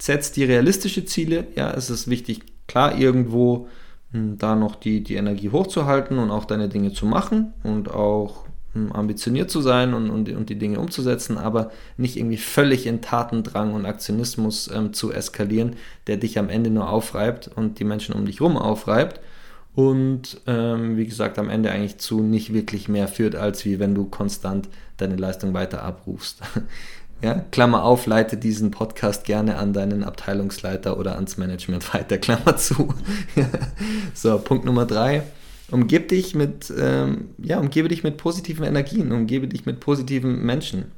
setzt 0.00 0.36
die 0.36 0.44
realistische 0.44 1.04
Ziele. 1.04 1.46
Ja, 1.56 1.72
es 1.72 1.90
ist 1.90 2.08
wichtig, 2.08 2.42
klar, 2.66 2.98
irgendwo 2.98 3.68
hm, 4.12 4.38
da 4.38 4.56
noch 4.56 4.76
die, 4.76 5.02
die 5.02 5.14
Energie 5.14 5.50
hochzuhalten 5.50 6.18
und 6.18 6.30
auch 6.30 6.44
deine 6.44 6.68
Dinge 6.68 6.92
zu 6.92 7.06
machen 7.06 7.52
und 7.62 7.90
auch 7.90 8.46
hm, 8.72 8.92
ambitioniert 8.92 9.50
zu 9.50 9.60
sein 9.60 9.94
und, 9.94 10.10
und, 10.10 10.28
und 10.30 10.48
die 10.48 10.58
Dinge 10.58 10.80
umzusetzen, 10.80 11.38
aber 11.38 11.70
nicht 11.96 12.16
irgendwie 12.16 12.36
völlig 12.36 12.86
in 12.86 13.02
Tatendrang 13.02 13.72
und 13.74 13.86
Aktionismus 13.86 14.70
ähm, 14.72 14.92
zu 14.92 15.12
eskalieren, 15.12 15.76
der 16.06 16.16
dich 16.16 16.38
am 16.38 16.48
Ende 16.48 16.70
nur 16.70 16.88
aufreibt 16.90 17.50
und 17.54 17.78
die 17.78 17.84
Menschen 17.84 18.14
um 18.14 18.26
dich 18.26 18.40
rum 18.40 18.56
aufreibt 18.56 19.20
und 19.74 20.40
ähm, 20.46 20.96
wie 20.96 21.06
gesagt 21.06 21.38
am 21.38 21.50
Ende 21.50 21.70
eigentlich 21.70 21.98
zu 21.98 22.22
nicht 22.22 22.52
wirklich 22.52 22.88
mehr 22.88 23.08
führt, 23.08 23.34
als 23.34 23.64
wie 23.64 23.80
wenn 23.80 23.94
du 23.94 24.04
konstant 24.04 24.68
deine 24.96 25.16
Leistung 25.16 25.52
weiter 25.52 25.82
abrufst. 25.82 26.40
Ja, 27.22 27.44
Klammer 27.50 27.84
auf, 27.84 28.06
leite 28.06 28.36
diesen 28.36 28.70
Podcast 28.70 29.24
gerne 29.24 29.56
an 29.56 29.72
deinen 29.72 30.04
Abteilungsleiter 30.04 30.98
oder 30.98 31.14
ans 31.14 31.36
Management 31.36 31.94
weiter, 31.94 32.18
Klammer 32.18 32.56
zu. 32.56 32.94
so, 34.14 34.38
Punkt 34.38 34.64
Nummer 34.64 34.86
drei. 34.86 35.22
Umgib 35.70 36.08
dich 36.08 36.34
mit, 36.34 36.72
ähm, 36.78 37.30
ja, 37.38 37.58
umgebe 37.58 37.88
dich 37.88 38.04
mit 38.04 38.18
positiven 38.18 38.64
Energien, 38.64 39.12
umgebe 39.12 39.48
dich 39.48 39.64
mit 39.64 39.80
positiven 39.80 40.44
Menschen. 40.44 40.92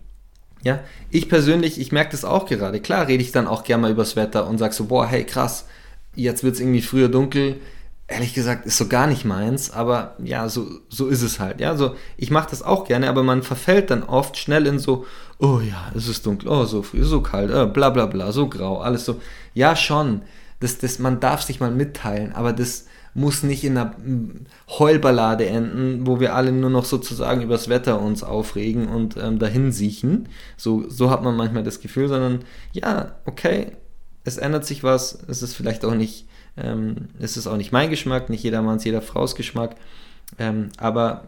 Ja, 0.64 0.80
ich 1.10 1.28
persönlich, 1.28 1.80
ich 1.80 1.92
merke 1.92 2.10
das 2.10 2.24
auch 2.24 2.46
gerade. 2.46 2.80
Klar 2.80 3.06
rede 3.06 3.22
ich 3.22 3.30
dann 3.30 3.46
auch 3.46 3.62
gerne 3.62 3.82
mal 3.82 3.90
übers 3.92 4.16
Wetter 4.16 4.48
und 4.48 4.58
sage 4.58 4.74
so, 4.74 4.86
boah, 4.86 5.06
hey, 5.06 5.22
krass, 5.24 5.66
jetzt 6.16 6.42
wird 6.42 6.54
es 6.54 6.60
irgendwie 6.60 6.82
früher 6.82 7.08
dunkel, 7.08 7.56
ehrlich 8.08 8.34
gesagt, 8.34 8.66
ist 8.66 8.78
so 8.78 8.86
gar 8.86 9.06
nicht 9.06 9.24
meins, 9.24 9.70
aber 9.70 10.14
ja, 10.22 10.48
so, 10.48 10.66
so 10.88 11.08
ist 11.08 11.22
es 11.22 11.40
halt. 11.40 11.60
Ja, 11.60 11.76
so, 11.76 11.96
ich 12.16 12.30
mache 12.30 12.50
das 12.50 12.62
auch 12.62 12.84
gerne, 12.84 13.08
aber 13.08 13.22
man 13.22 13.42
verfällt 13.42 13.90
dann 13.90 14.04
oft 14.04 14.36
schnell 14.36 14.66
in 14.66 14.78
so, 14.78 15.06
oh 15.38 15.60
ja, 15.60 15.90
es 15.94 16.08
ist 16.08 16.24
dunkel, 16.24 16.48
oh, 16.48 16.64
so 16.64 16.82
früh, 16.82 17.02
so 17.02 17.20
kalt, 17.20 17.50
äh, 17.50 17.66
bla 17.66 17.90
bla 17.90 18.06
bla, 18.06 18.30
so 18.32 18.48
grau, 18.48 18.78
alles 18.78 19.04
so. 19.04 19.20
Ja, 19.54 19.74
schon, 19.74 20.22
das, 20.60 20.78
das, 20.78 20.98
man 20.98 21.18
darf 21.20 21.42
sich 21.42 21.58
mal 21.58 21.70
mitteilen, 21.72 22.32
aber 22.32 22.52
das 22.52 22.86
muss 23.14 23.42
nicht 23.42 23.64
in 23.64 23.78
einer 23.78 23.94
Heulballade 24.68 25.46
enden, 25.46 26.06
wo 26.06 26.20
wir 26.20 26.34
alle 26.34 26.52
nur 26.52 26.70
noch 26.70 26.84
sozusagen 26.84 27.40
übers 27.40 27.68
Wetter 27.70 28.00
uns 28.00 28.22
aufregen 28.22 28.88
und 28.88 29.16
ähm, 29.16 29.38
dahin 29.38 29.72
siechen. 29.72 30.28
So, 30.58 30.88
so 30.88 31.10
hat 31.10 31.22
man 31.22 31.34
manchmal 31.34 31.62
das 31.62 31.80
Gefühl, 31.80 32.08
sondern 32.08 32.40
ja, 32.72 33.16
okay, 33.24 33.72
es 34.26 34.36
ändert 34.36 34.66
sich 34.66 34.82
was, 34.82 35.18
es 35.28 35.42
ist 35.42 35.54
vielleicht 35.54 35.84
auch 35.84 35.94
nicht 35.94 36.26
ähm, 36.56 37.08
es 37.18 37.36
ist 37.36 37.46
auch 37.46 37.56
nicht 37.56 37.72
mein 37.72 37.90
Geschmack, 37.90 38.30
nicht 38.30 38.42
jedermanns, 38.42 38.84
jeder 38.84 39.02
Frau's 39.02 39.34
Geschmack. 39.34 39.76
Ähm, 40.38 40.70
aber 40.78 41.24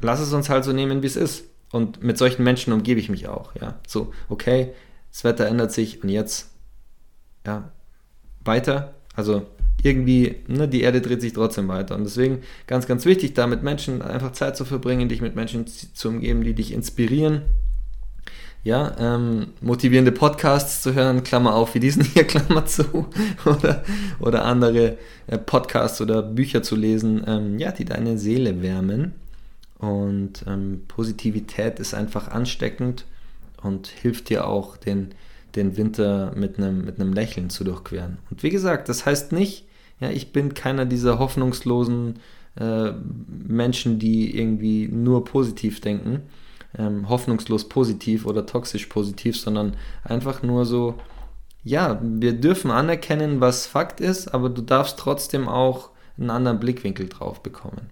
lass 0.00 0.20
es 0.20 0.32
uns 0.32 0.48
halt 0.48 0.64
so 0.64 0.72
nehmen, 0.72 1.02
wie 1.02 1.06
es 1.06 1.16
ist. 1.16 1.44
Und 1.70 2.02
mit 2.02 2.18
solchen 2.18 2.44
Menschen 2.44 2.72
umgebe 2.72 3.00
ich 3.00 3.08
mich 3.08 3.28
auch. 3.28 3.54
Ja, 3.60 3.78
so, 3.86 4.12
okay, 4.28 4.70
das 5.10 5.24
Wetter 5.24 5.46
ändert 5.46 5.72
sich 5.72 6.02
und 6.02 6.08
jetzt, 6.08 6.50
ja, 7.46 7.70
weiter. 8.44 8.94
Also 9.14 9.46
irgendwie, 9.82 10.36
ne, 10.46 10.66
die 10.68 10.82
Erde 10.82 11.00
dreht 11.00 11.20
sich 11.20 11.32
trotzdem 11.32 11.68
weiter. 11.68 11.94
Und 11.94 12.04
deswegen 12.04 12.42
ganz, 12.66 12.86
ganz 12.86 13.04
wichtig, 13.04 13.34
da 13.34 13.46
mit 13.46 13.62
Menschen 13.62 14.02
einfach 14.02 14.32
Zeit 14.32 14.56
zu 14.56 14.64
verbringen, 14.64 15.08
dich 15.08 15.20
mit 15.20 15.34
Menschen 15.34 15.66
zu 15.66 16.08
umgeben, 16.08 16.42
die 16.42 16.54
dich 16.54 16.72
inspirieren, 16.72 17.42
ja, 18.64 18.96
ähm, 18.98 19.48
motivierende 19.60 20.10
Podcasts 20.10 20.80
zu 20.80 20.94
hören, 20.94 21.22
Klammer 21.22 21.54
auf, 21.54 21.74
wie 21.74 21.80
diesen 21.80 22.02
hier, 22.02 22.24
Klammer 22.26 22.64
zu, 22.64 23.06
oder, 23.44 23.84
oder 24.18 24.46
andere 24.46 24.96
äh, 25.26 25.36
Podcasts 25.36 26.00
oder 26.00 26.22
Bücher 26.22 26.62
zu 26.62 26.74
lesen, 26.74 27.22
ähm, 27.26 27.58
ja, 27.58 27.72
die 27.72 27.84
deine 27.84 28.18
Seele 28.18 28.62
wärmen. 28.62 29.12
Und 29.78 30.44
ähm, 30.48 30.82
Positivität 30.88 31.78
ist 31.78 31.92
einfach 31.92 32.28
ansteckend 32.28 33.04
und 33.62 33.86
hilft 33.86 34.30
dir 34.30 34.46
auch, 34.46 34.78
den, 34.78 35.10
den 35.56 35.76
Winter 35.76 36.32
mit 36.34 36.56
einem, 36.56 36.86
mit 36.86 36.98
einem 36.98 37.12
Lächeln 37.12 37.50
zu 37.50 37.64
durchqueren. 37.64 38.16
Und 38.30 38.42
wie 38.42 38.50
gesagt, 38.50 38.88
das 38.88 39.04
heißt 39.04 39.32
nicht, 39.32 39.66
ja, 40.00 40.08
ich 40.08 40.32
bin 40.32 40.54
keiner 40.54 40.86
dieser 40.86 41.18
hoffnungslosen 41.18 42.18
äh, 42.58 42.92
Menschen, 43.46 43.98
die 43.98 44.38
irgendwie 44.38 44.88
nur 44.88 45.26
positiv 45.26 45.82
denken 45.82 46.22
ähm, 46.78 47.08
hoffnungslos 47.08 47.68
positiv 47.68 48.26
oder 48.26 48.46
toxisch 48.46 48.86
positiv, 48.86 49.38
sondern 49.38 49.76
einfach 50.02 50.42
nur 50.42 50.64
so, 50.64 50.94
ja, 51.62 52.00
wir 52.02 52.34
dürfen 52.34 52.70
anerkennen, 52.70 53.40
was 53.40 53.66
Fakt 53.66 54.00
ist, 54.00 54.28
aber 54.28 54.50
du 54.50 54.62
darfst 54.62 54.98
trotzdem 54.98 55.48
auch 55.48 55.90
einen 56.18 56.30
anderen 56.30 56.60
Blickwinkel 56.60 57.08
drauf 57.08 57.42
bekommen. 57.42 57.90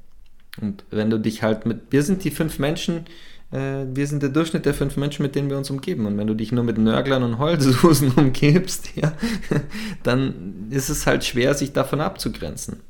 Und 0.60 0.84
wenn 0.90 1.10
du 1.10 1.18
dich 1.18 1.42
halt 1.42 1.64
mit, 1.64 1.80
wir 1.90 2.02
sind 2.02 2.24
die 2.24 2.30
fünf 2.30 2.58
Menschen, 2.58 3.06
äh, 3.52 3.86
wir 3.92 4.06
sind 4.06 4.22
der 4.22 4.30
Durchschnitt 4.30 4.66
der 4.66 4.74
fünf 4.74 4.96
Menschen, 4.96 5.22
mit 5.22 5.34
denen 5.34 5.48
wir 5.48 5.56
uns 5.56 5.70
umgeben. 5.70 6.06
Und 6.06 6.18
wenn 6.18 6.26
du 6.26 6.34
dich 6.34 6.52
nur 6.52 6.64
mit 6.64 6.78
Nörglern 6.78 7.22
und 7.22 7.38
Heulsusen 7.38 8.12
umgibst, 8.16 8.96
ja, 8.96 9.12
dann 10.02 10.66
ist 10.70 10.88
es 10.88 11.06
halt 11.06 11.24
schwer, 11.24 11.54
sich 11.54 11.72
davon 11.72 12.00
abzugrenzen. 12.00 12.80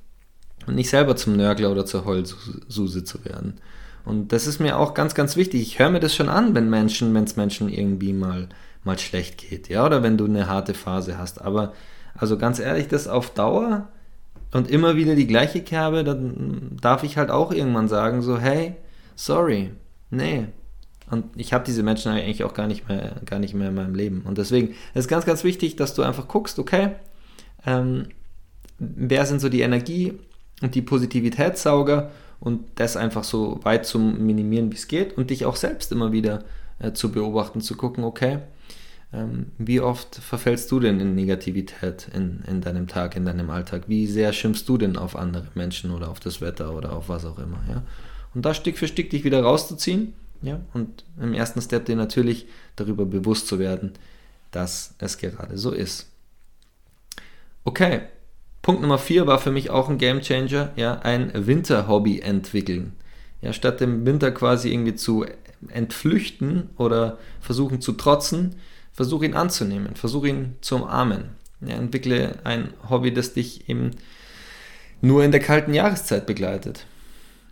Und 0.67 0.77
nicht 0.77 0.91
selber 0.91 1.17
zum 1.17 1.37
Nörgler 1.37 1.73
oder 1.73 1.85
zur 1.85 2.05
Heulsuse 2.05 3.05
zu 3.05 3.25
werden. 3.25 3.59
Und 4.05 4.33
das 4.33 4.47
ist 4.47 4.59
mir 4.59 4.79
auch 4.79 4.95
ganz, 4.95 5.15
ganz 5.15 5.37
wichtig. 5.37 5.63
Ich 5.63 5.79
höre 5.79 5.91
mir 5.91 6.01
das 6.01 6.15
schon 6.15 6.29
an, 6.29 6.55
wenn 6.55 6.69
Menschen, 6.69 7.15
wenn 7.15 7.25
es 7.25 7.37
Menschen 7.37 7.69
irgendwie 7.69 8.13
mal, 8.13 8.49
mal 8.85 8.99
schlecht 8.99 9.39
geht, 9.39 9.69
ja, 9.69 9.87
oder 9.87 10.03
wenn 10.03 10.19
du 10.19 10.25
eine 10.25 10.49
harte 10.49 10.75
Phase 10.75 11.19
hast. 11.19 11.41
Aber 11.41 11.73
also 12.15 12.37
ganz 12.37 12.59
ehrlich, 12.59 12.89
das 12.89 13.09
auf 13.09 13.31
Dauer 13.31 13.89
und 14.53 14.71
immer 14.71 14.97
wieder 14.97 15.15
die 15.15 15.27
gleiche 15.27 15.63
Kerbe, 15.63 16.05
dann 16.05 16.77
darf 16.81 17.05
ich 17.05 17.17
halt 17.17 17.31
auch 17.31 17.53
irgendwann 17.53 17.89
sagen, 17.89 18.23
so, 18.23 18.39
hey, 18.39 18.75
sorry, 19.15 19.71
nee. 20.11 20.47
Und 21.11 21.27
ich 21.37 21.53
habe 21.53 21.65
diese 21.65 21.83
Menschen 21.83 22.11
eigentlich 22.11 22.45
auch 22.45 22.55
gar 22.55 22.67
nicht 22.67 22.89
mehr, 22.89 23.17
gar 23.27 23.39
nicht 23.39 23.55
mehr 23.55 23.69
in 23.69 23.75
meinem 23.75 23.95
Leben. 23.95 24.23
Und 24.25 24.39
deswegen 24.39 24.75
ist 24.95 25.09
ganz, 25.09 25.27
ganz 25.27 25.45
wichtig, 25.45 25.77
dass 25.77 25.95
du 25.95 26.03
einfach 26.03 26.27
guckst, 26.27 26.59
okay, 26.59 26.93
ähm, 27.67 28.09
wer 28.79 29.27
sind 29.27 29.41
so 29.41 29.49
die 29.49 29.61
Energie 29.61 30.19
und 30.63 30.75
die 30.75 30.83
Positivitätssauger 30.83 32.11
und 32.43 32.65
das 32.75 32.97
einfach 32.97 33.23
so 33.23 33.61
weit 33.63 33.87
zu 33.87 34.01
minimieren, 34.01 34.73
wie 34.73 34.77
es 34.77 34.89
geht 34.89 35.17
und 35.17 35.31
dich 35.31 35.45
auch 35.47 35.55
selbst 35.55 35.93
immer 35.93 36.11
wieder 36.11 36.43
äh, 36.81 36.93
zu 36.93 37.13
beobachten, 37.13 37.61
zu 37.61 37.77
gucken, 37.77 38.03
okay, 38.03 38.41
ähm, 39.13 39.53
wie 39.59 39.81
oft 39.81 40.17
verfällst 40.17 40.69
du 40.73 40.81
denn 40.81 40.99
in 40.99 41.15
Negativität 41.15 42.09
in, 42.13 42.43
in 42.49 42.61
deinem 42.61 42.89
Tag, 42.89 43.15
in 43.15 43.25
deinem 43.25 43.49
Alltag? 43.51 43.85
Wie 43.87 44.09
sehr 44.09 44.33
schimpfst 44.33 44.65
du 44.67 44.77
denn 44.77 44.97
auf 44.97 45.15
andere 45.15 45.47
Menschen 45.55 45.93
oder 45.93 46.11
auf 46.11 46.19
das 46.19 46.41
Wetter 46.41 46.75
oder 46.75 46.95
auf 46.95 47.09
was 47.09 47.25
auch 47.25 47.39
immer, 47.39 47.63
ja? 47.69 47.85
Und 48.35 48.45
da 48.45 48.55
Stück 48.55 48.77
für 48.77 48.89
Stück 48.89 49.11
dich 49.11 49.23
wieder 49.23 49.43
rauszuziehen, 49.43 50.15
ja, 50.41 50.61
und 50.73 51.05
im 51.21 51.35
ersten 51.35 51.61
Step 51.61 51.85
dir 51.85 51.95
natürlich 51.95 52.47
darüber 52.75 53.07
bewusst 53.07 53.47
zu 53.47 53.61
werden, 53.61 53.93
dass 54.51 54.97
es 54.99 55.17
gerade 55.17 55.57
so 55.59 55.71
ist. 55.71 56.11
Okay, 57.63 58.01
Punkt 58.63 58.81
Nummer 58.81 58.99
4 58.99 59.27
war 59.27 59.41
für 59.41 59.51
mich 59.51 59.71
auch 59.71 59.89
ein 59.89 59.99
Game 59.99 60.21
Changer, 60.21 60.71
ja, 60.77 61.01
ein 61.01 61.33
Winterhobby 61.35 62.21
entwickeln. 62.21 62.93
Ja, 63.41 63.53
statt 63.53 63.81
dem 63.81 64.07
Winter 64.07 64.31
quasi 64.31 64.73
irgendwie 64.73 64.95
zu 64.95 65.27
entflüchten 65.69 66.71
oder 66.77 67.19
versuchen 67.41 67.81
zu 67.81 67.93
trotzen, 67.93 68.57
versuche 68.93 69.25
ihn 69.25 69.35
anzunehmen, 69.35 69.97
versuche 69.97 70.29
ihn 70.29 70.57
zu 70.61 70.77
umarmen. 70.77 71.31
Ja, 71.61 71.75
entwickle 71.75 72.39
ein 72.45 72.73
Hobby, 72.89 73.13
das 73.13 73.35
dich 73.35 73.69
eben 73.69 73.93
nur 75.01 75.25
in 75.25 75.33
der 75.33 75.41
kalten 75.41 75.75
Jahreszeit 75.75 76.27
begleitet. 76.27 76.87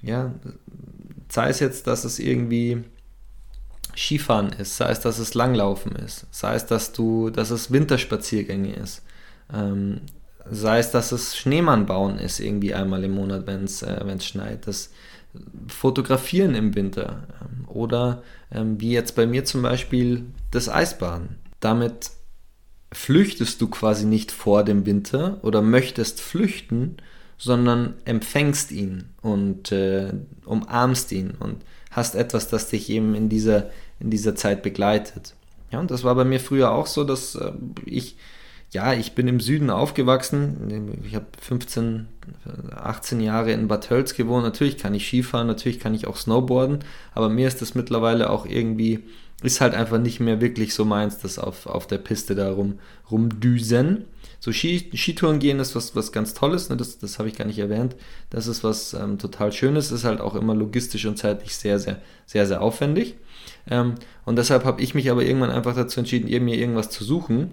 Ja, 0.02 0.32
sei 1.28 1.48
es 1.48 1.58
jetzt, 1.60 1.88
dass 1.88 2.04
es 2.04 2.20
irgendwie 2.20 2.84
Skifahren 3.96 4.50
ist, 4.52 4.76
sei 4.76 4.90
es, 4.90 5.00
dass 5.00 5.18
es 5.18 5.34
Langlaufen 5.34 5.96
ist, 5.96 6.26
sei 6.30 6.54
es, 6.54 6.66
dass 6.66 6.92
du, 6.92 7.30
dass 7.30 7.50
es 7.50 7.72
Winterspaziergänge 7.72 8.74
ist, 8.74 9.02
ähm, 9.52 10.02
sei 10.50 10.78
es, 10.78 10.90
dass 10.90 11.12
es 11.12 11.36
Schneemann 11.36 11.86
bauen 11.86 12.18
ist, 12.18 12.40
irgendwie 12.40 12.74
einmal 12.74 13.04
im 13.04 13.12
Monat, 13.12 13.46
wenn 13.46 13.64
es 13.64 13.82
äh, 13.82 14.20
schneit. 14.20 14.66
Das, 14.66 14.90
Fotografieren 15.68 16.54
im 16.54 16.74
Winter 16.74 17.28
ähm, 17.40 17.68
oder 17.68 18.22
ähm, 18.50 18.80
wie 18.80 18.90
jetzt 18.90 19.14
bei 19.14 19.26
mir 19.26 19.44
zum 19.44 19.62
Beispiel 19.62 20.26
das 20.50 20.68
Eisbaden. 20.68 21.36
Damit 21.60 22.10
flüchtest 22.92 23.60
du 23.60 23.68
quasi 23.68 24.06
nicht 24.06 24.32
vor 24.32 24.64
dem 24.64 24.86
Winter 24.86 25.38
oder 25.42 25.62
möchtest 25.62 26.20
flüchten, 26.20 26.96
sondern 27.38 27.94
empfängst 28.04 28.72
ihn 28.72 29.10
und 29.22 29.70
äh, 29.70 30.12
umarmst 30.44 31.12
ihn 31.12 31.30
und 31.38 31.62
hast 31.92 32.16
etwas, 32.16 32.48
das 32.48 32.68
dich 32.68 32.90
eben 32.90 33.14
in 33.14 33.28
dieser, 33.28 33.70
in 34.00 34.10
dieser 34.10 34.34
Zeit 34.34 34.64
begleitet. 34.64 35.34
Ja, 35.70 35.78
und 35.78 35.92
das 35.92 36.02
war 36.02 36.16
bei 36.16 36.24
mir 36.24 36.40
früher 36.40 36.72
auch 36.72 36.88
so, 36.88 37.04
dass 37.04 37.36
äh, 37.36 37.52
ich, 37.84 38.16
ja, 38.72 38.92
ich 38.92 39.14
bin 39.14 39.26
im 39.26 39.40
Süden 39.40 39.68
aufgewachsen. 39.68 41.00
Ich 41.04 41.16
habe 41.16 41.26
15, 41.40 42.06
18 42.72 43.20
Jahre 43.20 43.50
in 43.52 43.66
Bad 43.66 43.88
Tölz 43.88 44.14
gewohnt. 44.14 44.44
Natürlich 44.44 44.78
kann 44.78 44.94
ich 44.94 45.06
Skifahren, 45.06 45.48
natürlich 45.48 45.80
kann 45.80 45.94
ich 45.94 46.06
auch 46.06 46.16
Snowboarden, 46.16 46.80
aber 47.12 47.28
mir 47.28 47.48
ist 47.48 47.60
das 47.60 47.74
mittlerweile 47.74 48.30
auch 48.30 48.46
irgendwie, 48.46 49.00
ist 49.42 49.60
halt 49.60 49.74
einfach 49.74 49.98
nicht 49.98 50.20
mehr 50.20 50.40
wirklich 50.40 50.72
so 50.72 50.84
meins, 50.84 51.18
das 51.18 51.40
auf, 51.40 51.66
auf 51.66 51.88
der 51.88 51.98
Piste 51.98 52.36
da 52.36 52.52
rum, 52.52 52.78
rumdüsen. 53.10 54.04
So 54.38 54.52
Ski, 54.52 54.90
Skitouren 54.94 55.40
gehen 55.40 55.58
ist 55.58 55.74
was, 55.74 55.96
was 55.96 56.12
ganz 56.12 56.32
Tolles, 56.32 56.70
ne? 56.70 56.76
das, 56.76 56.98
das 56.98 57.18
habe 57.18 57.28
ich 57.28 57.36
gar 57.36 57.46
nicht 57.46 57.58
erwähnt. 57.58 57.96
Das 58.30 58.46
ist 58.46 58.62
was 58.62 58.94
ähm, 58.94 59.18
total 59.18 59.50
Schönes, 59.52 59.90
ist 59.90 60.04
halt 60.04 60.20
auch 60.20 60.36
immer 60.36 60.54
logistisch 60.54 61.06
und 61.06 61.18
zeitlich 61.18 61.56
sehr, 61.56 61.80
sehr, 61.80 62.00
sehr, 62.24 62.46
sehr 62.46 62.62
aufwendig. 62.62 63.16
Ähm, 63.68 63.96
und 64.24 64.36
deshalb 64.36 64.64
habe 64.64 64.80
ich 64.80 64.94
mich 64.94 65.10
aber 65.10 65.24
irgendwann 65.24 65.50
einfach 65.50 65.74
dazu 65.74 65.98
entschieden, 65.98 66.28
mir 66.44 66.56
irgendwas 66.56 66.88
zu 66.88 67.04
suchen, 67.04 67.50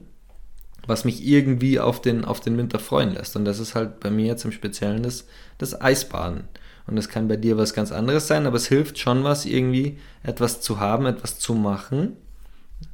was 0.87 1.05
mich 1.05 1.25
irgendwie 1.25 1.79
auf 1.79 2.01
den, 2.01 2.25
auf 2.25 2.39
den 2.39 2.57
Winter 2.57 2.79
freuen 2.79 3.13
lässt. 3.13 3.35
Und 3.35 3.45
das 3.45 3.59
ist 3.59 3.75
halt 3.75 3.99
bei 3.99 4.09
mir 4.09 4.25
jetzt 4.25 4.45
im 4.45 4.51
Speziellen 4.51 5.03
das, 5.03 5.25
das 5.57 5.79
Eisbaden. 5.79 6.45
Und 6.87 6.95
das 6.95 7.09
kann 7.09 7.27
bei 7.27 7.35
dir 7.35 7.57
was 7.57 7.73
ganz 7.73 7.91
anderes 7.91 8.27
sein, 8.27 8.47
aber 8.47 8.55
es 8.55 8.67
hilft 8.67 8.97
schon 8.97 9.23
was, 9.25 9.45
irgendwie 9.45 9.99
etwas 10.23 10.61
zu 10.61 10.79
haben, 10.79 11.05
etwas 11.05 11.37
zu 11.37 11.53
machen, 11.53 12.13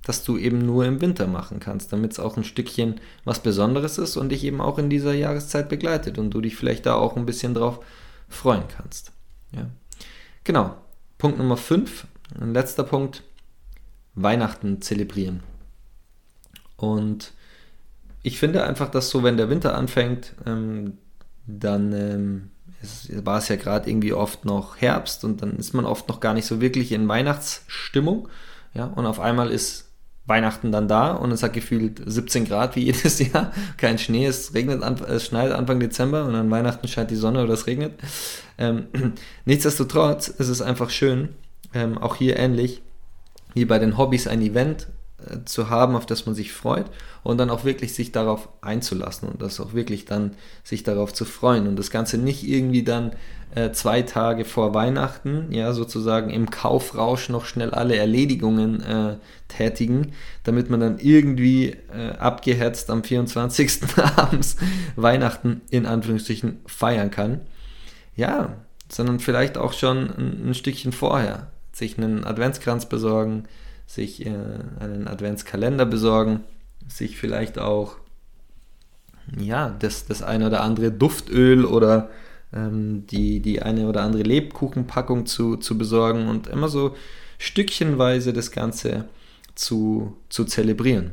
das 0.04 0.24
du 0.24 0.38
eben 0.38 0.66
nur 0.66 0.86
im 0.86 1.00
Winter 1.00 1.28
machen 1.28 1.60
kannst, 1.60 1.94
damit 1.94 2.14
es 2.14 2.20
auch 2.20 2.36
ein 2.36 2.44
Stückchen 2.44 3.00
was 3.24 3.42
Besonderes 3.42 4.00
ist 4.00 4.18
und 4.18 4.30
dich 4.30 4.44
eben 4.44 4.62
auch 4.62 4.80
in 4.80 4.90
dieser 4.90 5.14
Jahreszeit 5.14 5.70
begleitet 5.70 6.18
und 6.18 6.32
du 6.32 6.42
dich 6.42 6.56
vielleicht 6.56 6.88
da 6.88 6.96
auch 6.96 7.16
ein 7.16 7.28
bisschen 7.28 7.54
drauf 7.54 7.80
freuen 8.28 8.64
kannst. 8.76 9.12
Ja. 9.52 9.68
Genau. 10.44 10.76
Punkt 11.20 11.38
Nummer 11.38 11.56
5, 11.56 12.08
ein 12.42 12.54
letzter 12.54 12.84
Punkt, 12.84 13.24
Weihnachten 14.16 14.82
zelebrieren. 14.82 15.42
Und 16.76 17.34
ich 18.24 18.39
finde 18.39 18.63
einfach, 18.63 18.89
dass 18.89 19.10
so, 19.10 19.22
wenn 19.22 19.38
der 19.38 19.50
Winter 19.50 19.75
anfängt, 19.75 20.34
ähm, 20.46 20.98
dann 21.46 21.92
ähm, 21.94 22.50
war 23.24 23.38
es 23.38 23.50
ja 23.50 23.58
gerade 23.58 23.89
irgendwie 23.89 24.13
oft 24.13 24.46
noch 24.46 24.77
Herbst 24.77 25.24
und 25.24 25.42
dann 25.42 25.58
ist 25.58 25.74
man 25.74 25.86
oft 25.86 26.08
noch 26.08 26.20
gar 26.20 26.34
nicht 26.34 26.46
so 26.46 26.62
wirklich 26.62 26.94
in 26.94 27.08
Weihnachtsstimmung. 27.08 28.30
Ja, 28.74 28.86
und 28.86 29.06
auf 29.06 29.20
einmal 29.20 29.51
ist 29.51 29.92
Weihnachten 30.25 30.72
dann 30.72 30.88
da 30.88 31.12
und 31.12 31.32
es 31.32 31.44
hat 31.44 31.51
gefühlt 31.51 32.01
17 32.06 32.46
Grad 32.46 32.77
wie 32.77 32.84
jedes 32.86 33.20
Jahr. 33.20 33.51
Kein 33.77 34.00
Schnee, 34.00 34.25
es 34.25 34.53
regnet, 34.53 34.82
es 35.01 35.25
schneit 35.25 35.51
Anfang 35.51 35.82
Dezember 35.82 36.25
und 36.25 36.36
an 36.36 36.50
Weihnachten 36.50 36.88
scheint 36.88 37.12
die 37.12 37.15
Sonne 37.15 37.44
oder 37.44 37.53
es 37.53 37.68
regnet. 37.68 37.94
Ähm, 38.58 38.88
nichtsdestotrotz 39.46 40.30
ist 40.30 40.48
es 40.48 40.62
einfach 40.62 40.89
schön, 40.89 41.30
ähm, 41.74 41.98
auch 41.98 42.15
hier 42.15 42.38
ähnlich 42.38 42.82
wie 43.53 43.65
bei 43.65 43.80
den 43.80 43.98
Hobbys 43.98 44.27
ein 44.27 44.42
Event 44.42 44.88
zu 45.46 45.70
haben, 45.70 45.96
auf 45.96 46.05
das 46.05 46.25
man 46.25 46.36
sich 46.36 46.51
freut 46.51 46.86
und 47.24 47.38
dann 47.38 47.50
auch 47.50 47.63
wirklich 47.63 47.93
sich 47.93 48.12
darauf 48.12 48.50
einzulassen 48.62 49.29
und 49.29 49.41
das 49.41 49.60
auch 49.60 49.74
wirklich 49.74 50.05
dann 50.05 50.36
sich 50.63 50.84
darauf 50.84 51.13
zu 51.13 51.25
freuen 51.25 51.67
und 51.67 51.77
das 51.77 51.91
Ganze 51.91 52.17
nicht 52.17 52.43
irgendwie 52.48 52.84
dann 52.84 53.12
äh, 53.55 53.72
zwei 53.72 54.01
Tage 54.01 54.46
vor 54.46 54.74
Weihnachten, 54.74 55.51
ja, 55.51 55.74
sozusagen 55.74 56.29
im 56.29 56.50
Kaufrausch 56.50 57.29
noch 57.29 57.46
schnell 57.46 57.72
alle 57.72 57.96
Erledigungen 57.96 58.82
äh, 58.82 59.17
tätigen, 59.48 60.13
damit 60.43 60.70
man 60.70 60.79
dann 60.79 60.98
irgendwie 61.00 61.77
äh, 61.96 62.12
abgehetzt 62.17 62.89
am 62.89 63.03
24. 63.03 63.82
abends 64.17 64.58
Weihnachten 64.96 65.62
in 65.69 65.86
Anführungsstrichen 65.86 66.60
feiern 66.65 67.12
kann. 67.12 67.41
Ja, 68.15 68.56
sondern 68.89 69.19
vielleicht 69.19 69.58
auch 69.58 69.73
schon 69.73 70.10
ein, 70.10 70.49
ein 70.49 70.54
Stückchen 70.54 70.91
vorher 70.91 71.47
sich 71.71 71.97
einen 71.97 72.23
Adventskranz 72.23 72.88
besorgen, 72.88 73.45
sich 73.86 74.26
äh, 74.26 74.30
einen 74.80 75.08
Adventskalender 75.08 75.86
besorgen, 75.86 76.41
sich 76.88 77.17
vielleicht 77.17 77.60
auch 77.60 77.98
ja, 79.38 79.76
das, 79.80 80.06
das 80.06 80.22
eine 80.22 80.48
oder 80.48 80.62
andere 80.62 80.91
Duftöl 80.91 81.65
oder 81.65 82.10
ähm, 82.54 83.06
die, 83.08 83.39
die 83.39 83.62
eine 83.62 83.88
oder 83.88 84.02
andere 84.02 84.24
Lebkuchenpackung 84.24 85.26
zu, 85.26 85.58
zu 85.58 85.78
besorgen 85.78 86.28
und 86.28 86.48
immer 86.48 86.69
so 86.69 86.96
stückchenweise 87.38 88.34
das 88.34 88.52
Ganze 88.52 89.06
zu, 89.56 90.17
zu 90.30 90.46
zelebrieren. 90.46 91.12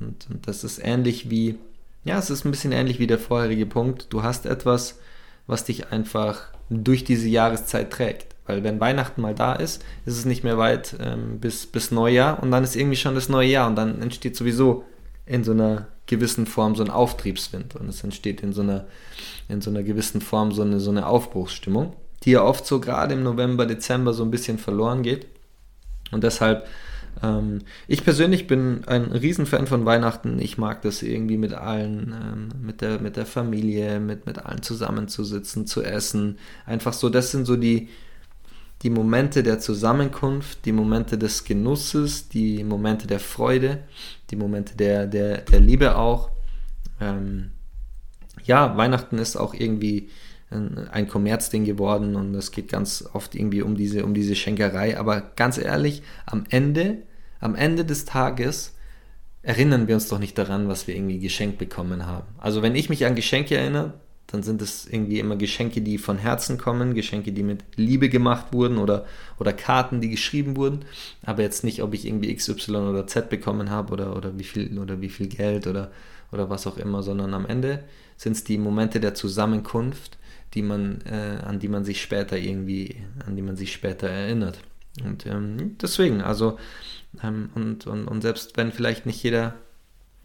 Und, 0.00 0.26
und 0.30 0.48
das 0.48 0.64
ist 0.64 0.78
ähnlich 0.82 1.30
wie, 1.30 1.56
ja, 2.04 2.18
es 2.18 2.30
ist 2.30 2.44
ein 2.44 2.50
bisschen 2.50 2.72
ähnlich 2.72 2.98
wie 2.98 3.06
der 3.06 3.18
vorherige 3.18 3.66
Punkt. 3.66 4.06
Du 4.10 4.22
hast 4.22 4.46
etwas, 4.46 4.98
was 5.46 5.64
dich 5.64 5.92
einfach 5.92 6.48
durch 6.70 7.04
diese 7.04 7.28
Jahreszeit 7.28 7.90
trägt. 7.90 8.34
Weil 8.46 8.64
wenn 8.64 8.80
Weihnachten 8.80 9.20
mal 9.20 9.34
da 9.34 9.52
ist, 9.52 9.84
ist 10.06 10.16
es 10.16 10.24
nicht 10.24 10.44
mehr 10.44 10.58
weit 10.58 10.96
ähm, 11.00 11.38
bis, 11.40 11.66
bis 11.66 11.90
Neujahr 11.90 12.42
und 12.42 12.50
dann 12.50 12.64
ist 12.64 12.76
irgendwie 12.76 12.96
schon 12.96 13.14
das 13.14 13.28
neue 13.28 13.48
Jahr 13.48 13.68
und 13.68 13.76
dann 13.76 14.02
entsteht 14.02 14.36
sowieso 14.36 14.84
in 15.26 15.44
so 15.44 15.52
einer 15.52 15.86
gewissen 16.06 16.46
Form 16.46 16.74
so 16.74 16.82
ein 16.82 16.90
Auftriebswind 16.90 17.76
und 17.76 17.88
es 17.88 18.02
entsteht 18.02 18.42
in 18.42 18.52
so 18.52 18.62
einer, 18.62 18.86
in 19.48 19.60
so 19.60 19.70
einer 19.70 19.84
gewissen 19.84 20.20
Form 20.20 20.50
so 20.52 20.62
eine, 20.62 20.80
so 20.80 20.90
eine 20.90 21.06
Aufbruchsstimmung, 21.06 21.94
die 22.24 22.32
ja 22.32 22.42
oft 22.42 22.66
so 22.66 22.80
gerade 22.80 23.14
im 23.14 23.22
November, 23.22 23.66
Dezember 23.66 24.12
so 24.12 24.24
ein 24.24 24.30
bisschen 24.32 24.58
verloren 24.58 25.02
geht. 25.02 25.26
Und 26.10 26.24
deshalb, 26.24 26.66
ähm, 27.22 27.60
ich 27.86 28.02
persönlich 28.02 28.48
bin 28.48 28.82
ein 28.86 29.12
Riesenfan 29.12 29.68
von 29.68 29.84
Weihnachten. 29.84 30.40
Ich 30.40 30.58
mag 30.58 30.82
das 30.82 31.02
irgendwie 31.02 31.36
mit 31.36 31.54
allen, 31.54 32.12
ähm, 32.12 32.48
mit, 32.66 32.80
der, 32.80 33.00
mit 33.00 33.16
der 33.16 33.26
Familie, 33.26 34.00
mit, 34.00 34.26
mit 34.26 34.44
allen 34.44 34.62
zusammenzusitzen, 34.62 35.66
zu 35.66 35.84
essen. 35.84 36.38
Einfach 36.66 36.92
so, 36.92 37.08
das 37.08 37.30
sind 37.30 37.46
so 37.46 37.56
die, 37.56 37.88
die 38.82 38.90
Momente 38.90 39.42
der 39.42 39.58
Zusammenkunft, 39.58 40.64
die 40.64 40.72
Momente 40.72 41.18
des 41.18 41.44
Genusses, 41.44 42.28
die 42.28 42.64
Momente 42.64 43.06
der 43.06 43.20
Freude, 43.20 43.84
die 44.30 44.36
Momente 44.36 44.76
der, 44.76 45.06
der, 45.06 45.38
der 45.38 45.60
Liebe 45.60 45.96
auch. 45.96 46.30
Ähm, 47.00 47.52
ja, 48.44 48.76
Weihnachten 48.76 49.18
ist 49.18 49.36
auch 49.36 49.54
irgendwie 49.54 50.08
ein, 50.50 51.08
Kommerzding 51.08 51.64
geworden 51.64 52.16
und 52.16 52.34
es 52.34 52.50
geht 52.50 52.68
ganz 52.68 53.04
oft 53.12 53.34
irgendwie 53.34 53.62
um 53.62 53.76
diese, 53.76 54.04
um 54.04 54.14
diese 54.14 54.34
Schenkerei. 54.34 54.98
Aber 54.98 55.20
ganz 55.36 55.58
ehrlich, 55.58 56.02
am 56.26 56.44
Ende, 56.48 57.02
am 57.38 57.54
Ende 57.54 57.84
des 57.84 58.04
Tages 58.04 58.74
erinnern 59.42 59.88
wir 59.88 59.94
uns 59.94 60.08
doch 60.08 60.18
nicht 60.18 60.36
daran, 60.36 60.68
was 60.68 60.86
wir 60.86 60.96
irgendwie 60.96 61.20
geschenkt 61.20 61.58
bekommen 61.58 62.06
haben. 62.06 62.26
Also 62.38 62.62
wenn 62.62 62.74
ich 62.74 62.88
mich 62.88 63.06
an 63.06 63.14
Geschenke 63.14 63.56
erinnere, 63.56 63.94
dann 64.30 64.42
sind 64.44 64.62
es 64.62 64.86
irgendwie 64.86 65.18
immer 65.18 65.36
Geschenke, 65.36 65.80
die 65.82 65.98
von 65.98 66.16
Herzen 66.16 66.56
kommen, 66.56 66.94
Geschenke, 66.94 67.32
die 67.32 67.42
mit 67.42 67.64
Liebe 67.76 68.08
gemacht 68.08 68.52
wurden 68.52 68.78
oder, 68.78 69.04
oder 69.38 69.52
Karten, 69.52 70.00
die 70.00 70.08
geschrieben 70.08 70.56
wurden, 70.56 70.84
aber 71.24 71.42
jetzt 71.42 71.64
nicht, 71.64 71.82
ob 71.82 71.94
ich 71.94 72.06
irgendwie 72.06 72.34
XY 72.34 72.76
oder 72.76 73.06
Z 73.06 73.28
bekommen 73.28 73.70
habe 73.70 73.92
oder, 73.92 74.16
oder 74.16 74.38
wie 74.38 74.44
viel 74.44 74.78
oder 74.78 75.00
wie 75.00 75.08
viel 75.08 75.26
Geld 75.26 75.66
oder, 75.66 75.90
oder 76.30 76.48
was 76.48 76.66
auch 76.66 76.76
immer, 76.76 77.02
sondern 77.02 77.34
am 77.34 77.44
Ende 77.44 77.82
sind 78.16 78.36
es 78.36 78.44
die 78.44 78.58
Momente 78.58 79.00
der 79.00 79.14
Zusammenkunft, 79.14 80.18
die 80.54 80.62
man, 80.62 81.00
äh, 81.02 81.38
an 81.44 81.58
die 81.58 81.68
man 81.68 81.84
sich 81.84 82.00
später 82.00 82.38
irgendwie, 82.38 82.96
an 83.26 83.34
die 83.34 83.42
man 83.42 83.56
sich 83.56 83.72
später 83.72 84.08
erinnert. 84.08 84.60
Und 85.04 85.26
ähm, 85.26 85.76
deswegen, 85.80 86.20
also, 86.20 86.58
ähm, 87.22 87.50
und, 87.54 87.86
und, 87.86 88.06
und 88.06 88.22
selbst 88.22 88.56
wenn 88.56 88.72
vielleicht 88.72 89.06
nicht 89.06 89.22
jeder, 89.22 89.54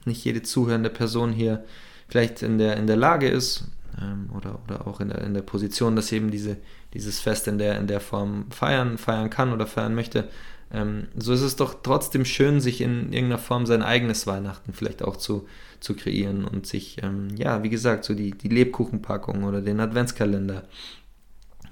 nicht 0.06 0.24
jede 0.24 0.44
zuhörende 0.44 0.90
Person 0.90 1.32
hier 1.32 1.64
vielleicht 2.08 2.44
in 2.44 2.58
der, 2.58 2.78
in 2.78 2.86
der 2.86 2.98
Lage 2.98 3.28
ist, 3.28 3.66
ähm, 4.02 4.30
oder, 4.36 4.60
oder 4.64 4.88
auch 4.88 5.00
in 5.00 5.10
der, 5.10 5.22
in 5.22 5.34
der 5.34 5.42
Position, 5.42 5.96
dass 5.96 6.12
eben 6.12 6.32
diese, 6.32 6.58
dieses 6.94 7.20
Fest 7.20 7.48
in 7.48 7.58
der, 7.58 7.78
in 7.80 7.88
der 7.88 8.00
Form 8.00 8.46
feiern, 8.52 8.98
feiern 8.98 9.30
kann 9.30 9.54
oder 9.54 9.68
feiern 9.68 9.96
möchte. 9.96 10.28
Ähm, 10.74 11.08
so 11.16 11.34
ist 11.34 11.42
es 11.42 11.56
doch 11.56 11.76
trotzdem 11.84 12.26
schön, 12.26 12.60
sich 12.60 12.82
in 12.82 13.14
irgendeiner 13.14 13.38
Form 13.38 13.66
sein 13.66 13.82
eigenes 13.82 14.28
Weihnachten 14.28 14.74
vielleicht 14.74 15.04
auch 15.04 15.16
zu, 15.18 15.48
zu 15.80 15.96
kreieren 15.96 16.46
und 16.46 16.66
sich, 16.66 17.02
ähm, 17.04 17.30
ja, 17.36 17.64
wie 17.64 17.70
gesagt, 17.70 18.04
so 18.04 18.14
die, 18.14 18.32
die 18.32 18.50
Lebkuchenpackung 18.50 19.44
oder 19.44 19.62
den 19.62 19.80
Adventskalender 19.80 20.64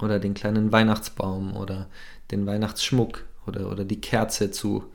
oder 0.01 0.19
den 0.19 0.33
kleinen 0.33 0.71
Weihnachtsbaum 0.71 1.55
oder 1.55 1.87
den 2.31 2.45
Weihnachtsschmuck 2.45 3.25
oder, 3.47 3.71
oder 3.71 3.83
die 3.83 3.99
Kerze 4.01 4.51
zu, 4.51 4.85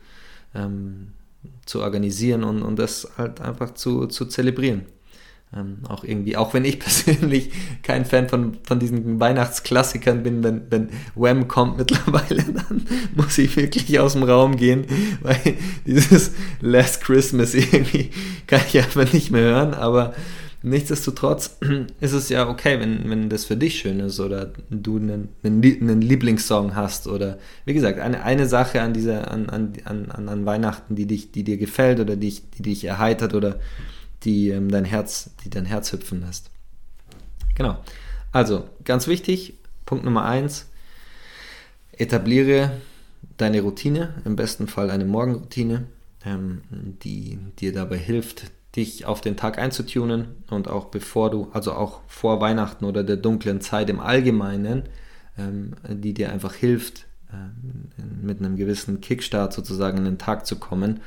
ähm, 0.55 1.13
zu 1.65 1.81
organisieren 1.81 2.43
und, 2.43 2.61
und 2.61 2.79
das 2.79 3.11
halt 3.17 3.41
einfach 3.41 3.73
zu, 3.73 4.07
zu 4.07 4.25
zelebrieren. 4.25 4.85
Ähm, 5.51 5.79
auch 5.87 6.03
irgendwie, 6.03 6.37
auch 6.37 6.53
wenn 6.53 6.63
ich 6.63 6.79
persönlich 6.79 7.49
kein 7.81 8.05
Fan 8.05 8.29
von, 8.29 8.57
von 8.63 8.77
diesen 8.77 9.19
Weihnachtsklassikern 9.19 10.21
bin, 10.21 10.43
wenn, 10.43 10.69
wenn 10.69 10.89
Wham 11.15 11.47
kommt 11.47 11.77
mittlerweile, 11.77 12.43
dann 12.53 12.85
muss 13.15 13.37
ich 13.39 13.55
wirklich 13.55 13.99
aus 13.99 14.13
dem 14.13 14.23
Raum 14.23 14.57
gehen, 14.57 14.85
weil 15.21 15.55
dieses 15.87 16.33
Last 16.61 17.01
Christmas 17.01 17.55
irgendwie 17.55 18.11
kann 18.45 18.61
ich 18.67 18.77
einfach 18.77 19.11
nicht 19.11 19.31
mehr 19.31 19.41
hören, 19.41 19.73
aber 19.73 20.13
nichtsdestotrotz 20.61 21.57
ist 21.99 22.13
es 22.13 22.29
ja 22.29 22.47
okay, 22.47 22.79
wenn, 22.79 23.09
wenn 23.09 23.29
das 23.29 23.45
für 23.45 23.57
dich 23.57 23.79
schön 23.79 23.99
ist 24.01 24.19
oder 24.19 24.53
du 24.69 24.97
einen, 24.97 25.29
einen, 25.43 26.01
Lieblingssong 26.01 26.75
hast 26.75 27.07
oder 27.07 27.39
wie 27.65 27.73
gesagt, 27.73 27.99
eine, 27.99 28.23
eine 28.23 28.45
Sache 28.45 28.81
an 28.81 28.93
dieser, 28.93 29.31
an, 29.31 29.49
an, 29.49 29.73
an, 29.85 30.29
an 30.29 30.45
Weihnachten, 30.45 30.95
die 30.95 31.07
dich, 31.07 31.31
die 31.31 31.43
dir 31.43 31.57
gefällt 31.57 31.99
oder 31.99 32.15
die, 32.15 32.39
die 32.57 32.61
dich 32.61 32.85
erheitert 32.85 33.33
oder 33.33 33.59
die 34.23 34.49
ähm, 34.49 34.69
dein 34.69 34.85
Herz, 34.85 35.31
die 35.43 35.49
dein 35.49 35.65
Herz 35.65 35.91
hüpfen 35.91 36.21
lässt. 36.21 36.49
Genau. 37.55 37.77
Also, 38.31 38.69
ganz 38.83 39.07
wichtig, 39.07 39.55
Punkt 39.85 40.05
Nummer 40.05 40.25
eins, 40.25 40.67
etabliere 41.91 42.71
deine 43.37 43.61
Routine, 43.61 44.21
im 44.25 44.35
besten 44.35 44.67
Fall 44.67 44.91
eine 44.91 45.05
Morgenroutine, 45.05 45.85
ähm, 46.25 46.61
die 46.71 47.39
dir 47.59 47.73
dabei 47.73 47.97
hilft, 47.97 48.51
dich 48.75 49.05
auf 49.05 49.21
den 49.21 49.35
Tag 49.35 49.57
einzutunen 49.57 50.43
und 50.49 50.67
auch 50.67 50.85
bevor 50.85 51.31
du, 51.31 51.49
also 51.53 51.73
auch 51.73 52.01
vor 52.07 52.39
Weihnachten 52.39 52.85
oder 52.85 53.03
der 53.03 53.17
dunklen 53.17 53.61
Zeit 53.61 53.89
im 53.89 53.99
Allgemeinen, 53.99 54.83
ähm, 55.37 55.73
die 55.87 56.13
dir 56.13 56.31
einfach 56.31 56.53
hilft, 56.53 57.07
ähm, 57.33 57.89
mit 58.21 58.39
einem 58.39 58.57
gewissen 58.57 59.01
Kickstart 59.01 59.53
sozusagen 59.53 59.97
in 59.97 60.05
den 60.05 60.17
Tag 60.17 60.45
zu 60.45 60.57
kommen, 60.57 61.01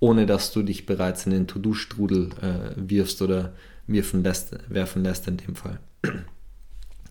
ohne 0.00 0.26
dass 0.26 0.52
du 0.52 0.62
dich 0.62 0.86
bereits 0.86 1.26
in 1.26 1.32
den 1.32 1.46
To-Do-Strudel 1.46 2.30
äh, 2.40 2.74
wirfst 2.76 3.20
oder 3.22 3.52
werfen 3.86 4.22
lässt, 4.22 4.56
werfen 4.68 5.02
lässt 5.02 5.26
in 5.28 5.38
dem 5.38 5.56
Fall. 5.56 5.80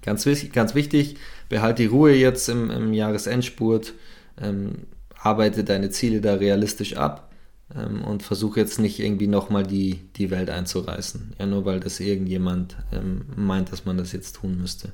Ganz, 0.04 0.26
ganz 0.54 0.74
wichtig, 0.74 1.18
behalte 1.50 1.82
die 1.82 1.90
Ruhe 1.90 2.14
jetzt 2.14 2.48
im, 2.48 2.70
im 2.72 2.94
Jahresendspurt, 2.94 3.94
ähm, 4.40 4.86
arbeite 5.20 5.66
deine 5.66 5.90
Ziele 5.90 6.22
da 6.22 6.36
realistisch 6.36 6.96
ab 6.96 7.34
ähm, 7.76 8.06
und 8.06 8.24
versuche 8.24 8.60
jetzt 8.60 8.80
nicht 8.80 9.02
irgendwie 9.02 9.28
nochmal 9.28 9.64
die, 9.64 10.00
die 10.16 10.32
Welt 10.32 10.50
einzureißen. 10.50 11.36
Ja, 11.38 11.46
nur 11.46 11.66
weil 11.66 11.82
das 11.82 12.00
irgendjemand 12.00 12.78
ähm, 12.94 13.26
meint, 13.36 13.74
dass 13.74 13.84
man 13.84 13.98
das 13.98 14.14
jetzt 14.14 14.38
tun 14.38 14.58
müsste. 14.58 14.94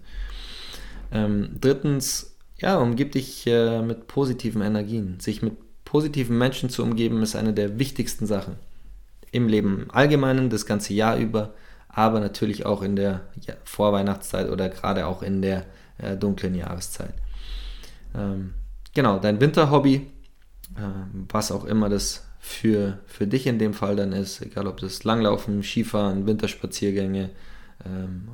Ähm, 1.12 1.49
drittens, 1.62 2.36
ja, 2.60 2.77
umgib 2.77 3.12
dich 3.12 3.45
äh, 3.45 3.84
mit 3.84 4.08
positiven 4.08 4.63
Energien. 4.63 5.19
Sich 5.19 5.43
mit 5.43 5.53
positiven 5.93 6.39
Menschen 6.39 6.71
zu 6.71 6.82
umgeben, 6.82 7.21
ist 7.21 7.36
eine 7.36 7.53
der 7.53 7.77
wichtigsten 7.77 8.25
Sachen 8.25 8.56
im 9.32 9.47
Leben 9.47 9.84
im 9.84 9.91
Allgemeinen, 9.91 10.49
das 10.49 10.65
ganze 10.65 10.91
Jahr 10.91 11.17
über, 11.17 11.53
aber 11.88 12.19
natürlich 12.19 12.65
auch 12.65 12.82
in 12.82 12.95
der 12.95 13.21
Vorweihnachtszeit 13.63 14.49
oder 14.49 14.69
gerade 14.69 15.06
auch 15.06 15.21
in 15.21 15.43
der 15.43 15.67
äh, 15.99 16.17
dunklen 16.17 16.56
Jahreszeit. 16.56 17.13
Ähm, 18.15 18.56
genau, 18.95 19.19
dein 19.19 19.39
Winterhobby, 19.39 20.08
äh, 20.77 20.82
was 21.29 21.51
auch 21.51 21.63
immer 21.63 21.89
das 21.89 22.25
für, 22.39 22.97
für 23.06 23.27
dich 23.27 23.45
in 23.45 23.60
dem 23.60 23.75
Fall 23.75 23.95
dann 23.95 24.13
ist, 24.13 24.41
egal 24.41 24.65
ob 24.65 24.79
das 24.79 25.03
Langlaufen, 25.03 25.62
Skifahren, 25.62 26.25
Winterspaziergänge, 26.25 27.29
ähm, 27.86 28.29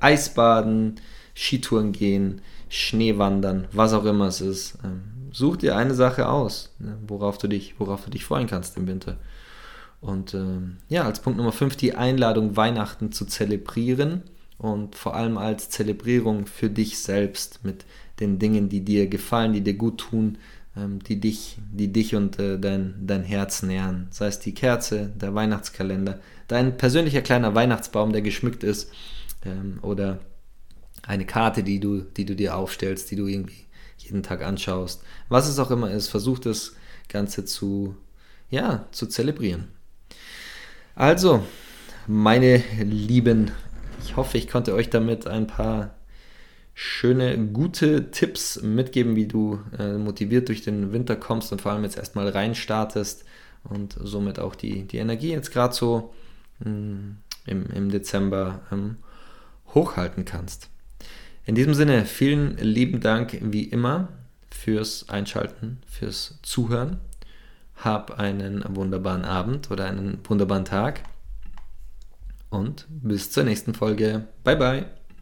Eisbaden, 0.00 0.96
Skitouren 1.36 1.92
gehen, 1.92 2.40
Schneewandern, 2.68 3.68
was 3.70 3.92
auch 3.92 4.06
immer 4.06 4.26
es 4.26 4.40
ist. 4.40 4.78
Ähm, 4.82 5.15
such 5.32 5.56
dir 5.56 5.76
eine 5.76 5.94
Sache 5.94 6.28
aus, 6.28 6.74
ne, 6.78 6.98
worauf, 7.06 7.38
du 7.38 7.48
dich, 7.48 7.74
worauf 7.78 8.04
du 8.04 8.10
dich 8.10 8.24
freuen 8.24 8.46
kannst 8.46 8.76
im 8.76 8.86
Winter. 8.86 9.16
Und 10.00 10.34
ähm, 10.34 10.76
ja, 10.88 11.04
als 11.04 11.20
Punkt 11.20 11.38
Nummer 11.38 11.52
5 11.52 11.76
die 11.76 11.94
Einladung, 11.94 12.56
Weihnachten 12.56 13.12
zu 13.12 13.24
zelebrieren 13.24 14.22
und 14.58 14.94
vor 14.94 15.14
allem 15.16 15.38
als 15.38 15.70
Zelebrierung 15.70 16.46
für 16.46 16.70
dich 16.70 16.98
selbst 16.98 17.64
mit 17.64 17.84
den 18.20 18.38
Dingen, 18.38 18.68
die 18.68 18.80
dir 18.80 19.06
gefallen, 19.08 19.52
die 19.52 19.62
dir 19.62 19.74
gut 19.74 19.98
tun, 19.98 20.38
ähm, 20.76 21.02
die 21.02 21.20
dich, 21.20 21.58
die 21.72 21.92
dich 21.92 22.14
und 22.14 22.38
äh, 22.38 22.58
dein, 22.58 22.94
dein 23.06 23.24
Herz 23.24 23.62
nähern. 23.62 24.08
Sei 24.10 24.26
es 24.26 24.38
die 24.38 24.54
Kerze, 24.54 25.10
der 25.16 25.34
Weihnachtskalender, 25.34 26.20
dein 26.48 26.76
persönlicher 26.76 27.22
kleiner 27.22 27.54
Weihnachtsbaum, 27.54 28.12
der 28.12 28.22
geschmückt 28.22 28.62
ist, 28.62 28.90
ähm, 29.44 29.78
oder 29.82 30.20
eine 31.02 31.24
Karte, 31.24 31.62
die 31.62 31.80
du, 31.80 32.00
die 32.00 32.24
du 32.24 32.34
dir 32.34 32.56
aufstellst, 32.56 33.10
die 33.10 33.16
du 33.16 33.26
irgendwie 33.26 33.66
jeden 33.98 34.22
Tag 34.22 34.42
anschaust. 34.42 35.02
Was 35.28 35.48
es 35.48 35.58
auch 35.58 35.70
immer 35.70 35.90
ist, 35.90 36.08
versuch 36.08 36.38
das 36.38 36.74
Ganze 37.08 37.44
zu, 37.44 37.96
ja, 38.50 38.86
zu 38.90 39.06
zelebrieren. 39.06 39.68
Also, 40.94 41.44
meine 42.06 42.62
Lieben, 42.80 43.50
ich 44.04 44.16
hoffe, 44.16 44.38
ich 44.38 44.48
konnte 44.48 44.74
euch 44.74 44.90
damit 44.90 45.26
ein 45.26 45.46
paar 45.46 45.94
schöne, 46.74 47.38
gute 47.38 48.10
Tipps 48.10 48.62
mitgeben, 48.62 49.16
wie 49.16 49.26
du 49.26 49.60
äh, 49.78 49.94
motiviert 49.94 50.48
durch 50.48 50.62
den 50.62 50.92
Winter 50.92 51.16
kommst 51.16 51.50
und 51.50 51.62
vor 51.62 51.72
allem 51.72 51.84
jetzt 51.84 51.96
erstmal 51.96 52.28
reinstartest 52.28 53.24
und 53.64 53.96
somit 53.98 54.38
auch 54.38 54.54
die, 54.54 54.84
die 54.84 54.98
Energie 54.98 55.30
jetzt 55.30 55.52
gerade 55.52 55.74
so 55.74 56.12
mh, 56.60 56.66
hm, 56.66 57.16
im, 57.46 57.66
im 57.70 57.90
Dezember 57.90 58.60
ähm, 58.70 58.96
hochhalten 59.74 60.24
kannst. 60.24 60.68
In 61.46 61.54
diesem 61.54 61.74
Sinne, 61.74 62.04
vielen 62.06 62.56
lieben 62.58 63.00
Dank 63.00 63.38
wie 63.40 63.62
immer 63.62 64.08
fürs 64.50 65.08
Einschalten, 65.08 65.78
fürs 65.86 66.40
Zuhören. 66.42 66.98
Hab 67.76 68.18
einen 68.18 68.64
wunderbaren 68.68 69.24
Abend 69.24 69.70
oder 69.70 69.86
einen 69.86 70.18
wunderbaren 70.24 70.64
Tag 70.64 71.02
und 72.50 72.86
bis 72.88 73.30
zur 73.30 73.44
nächsten 73.44 73.74
Folge. 73.74 74.26
Bye 74.42 74.56
bye. 74.56 74.95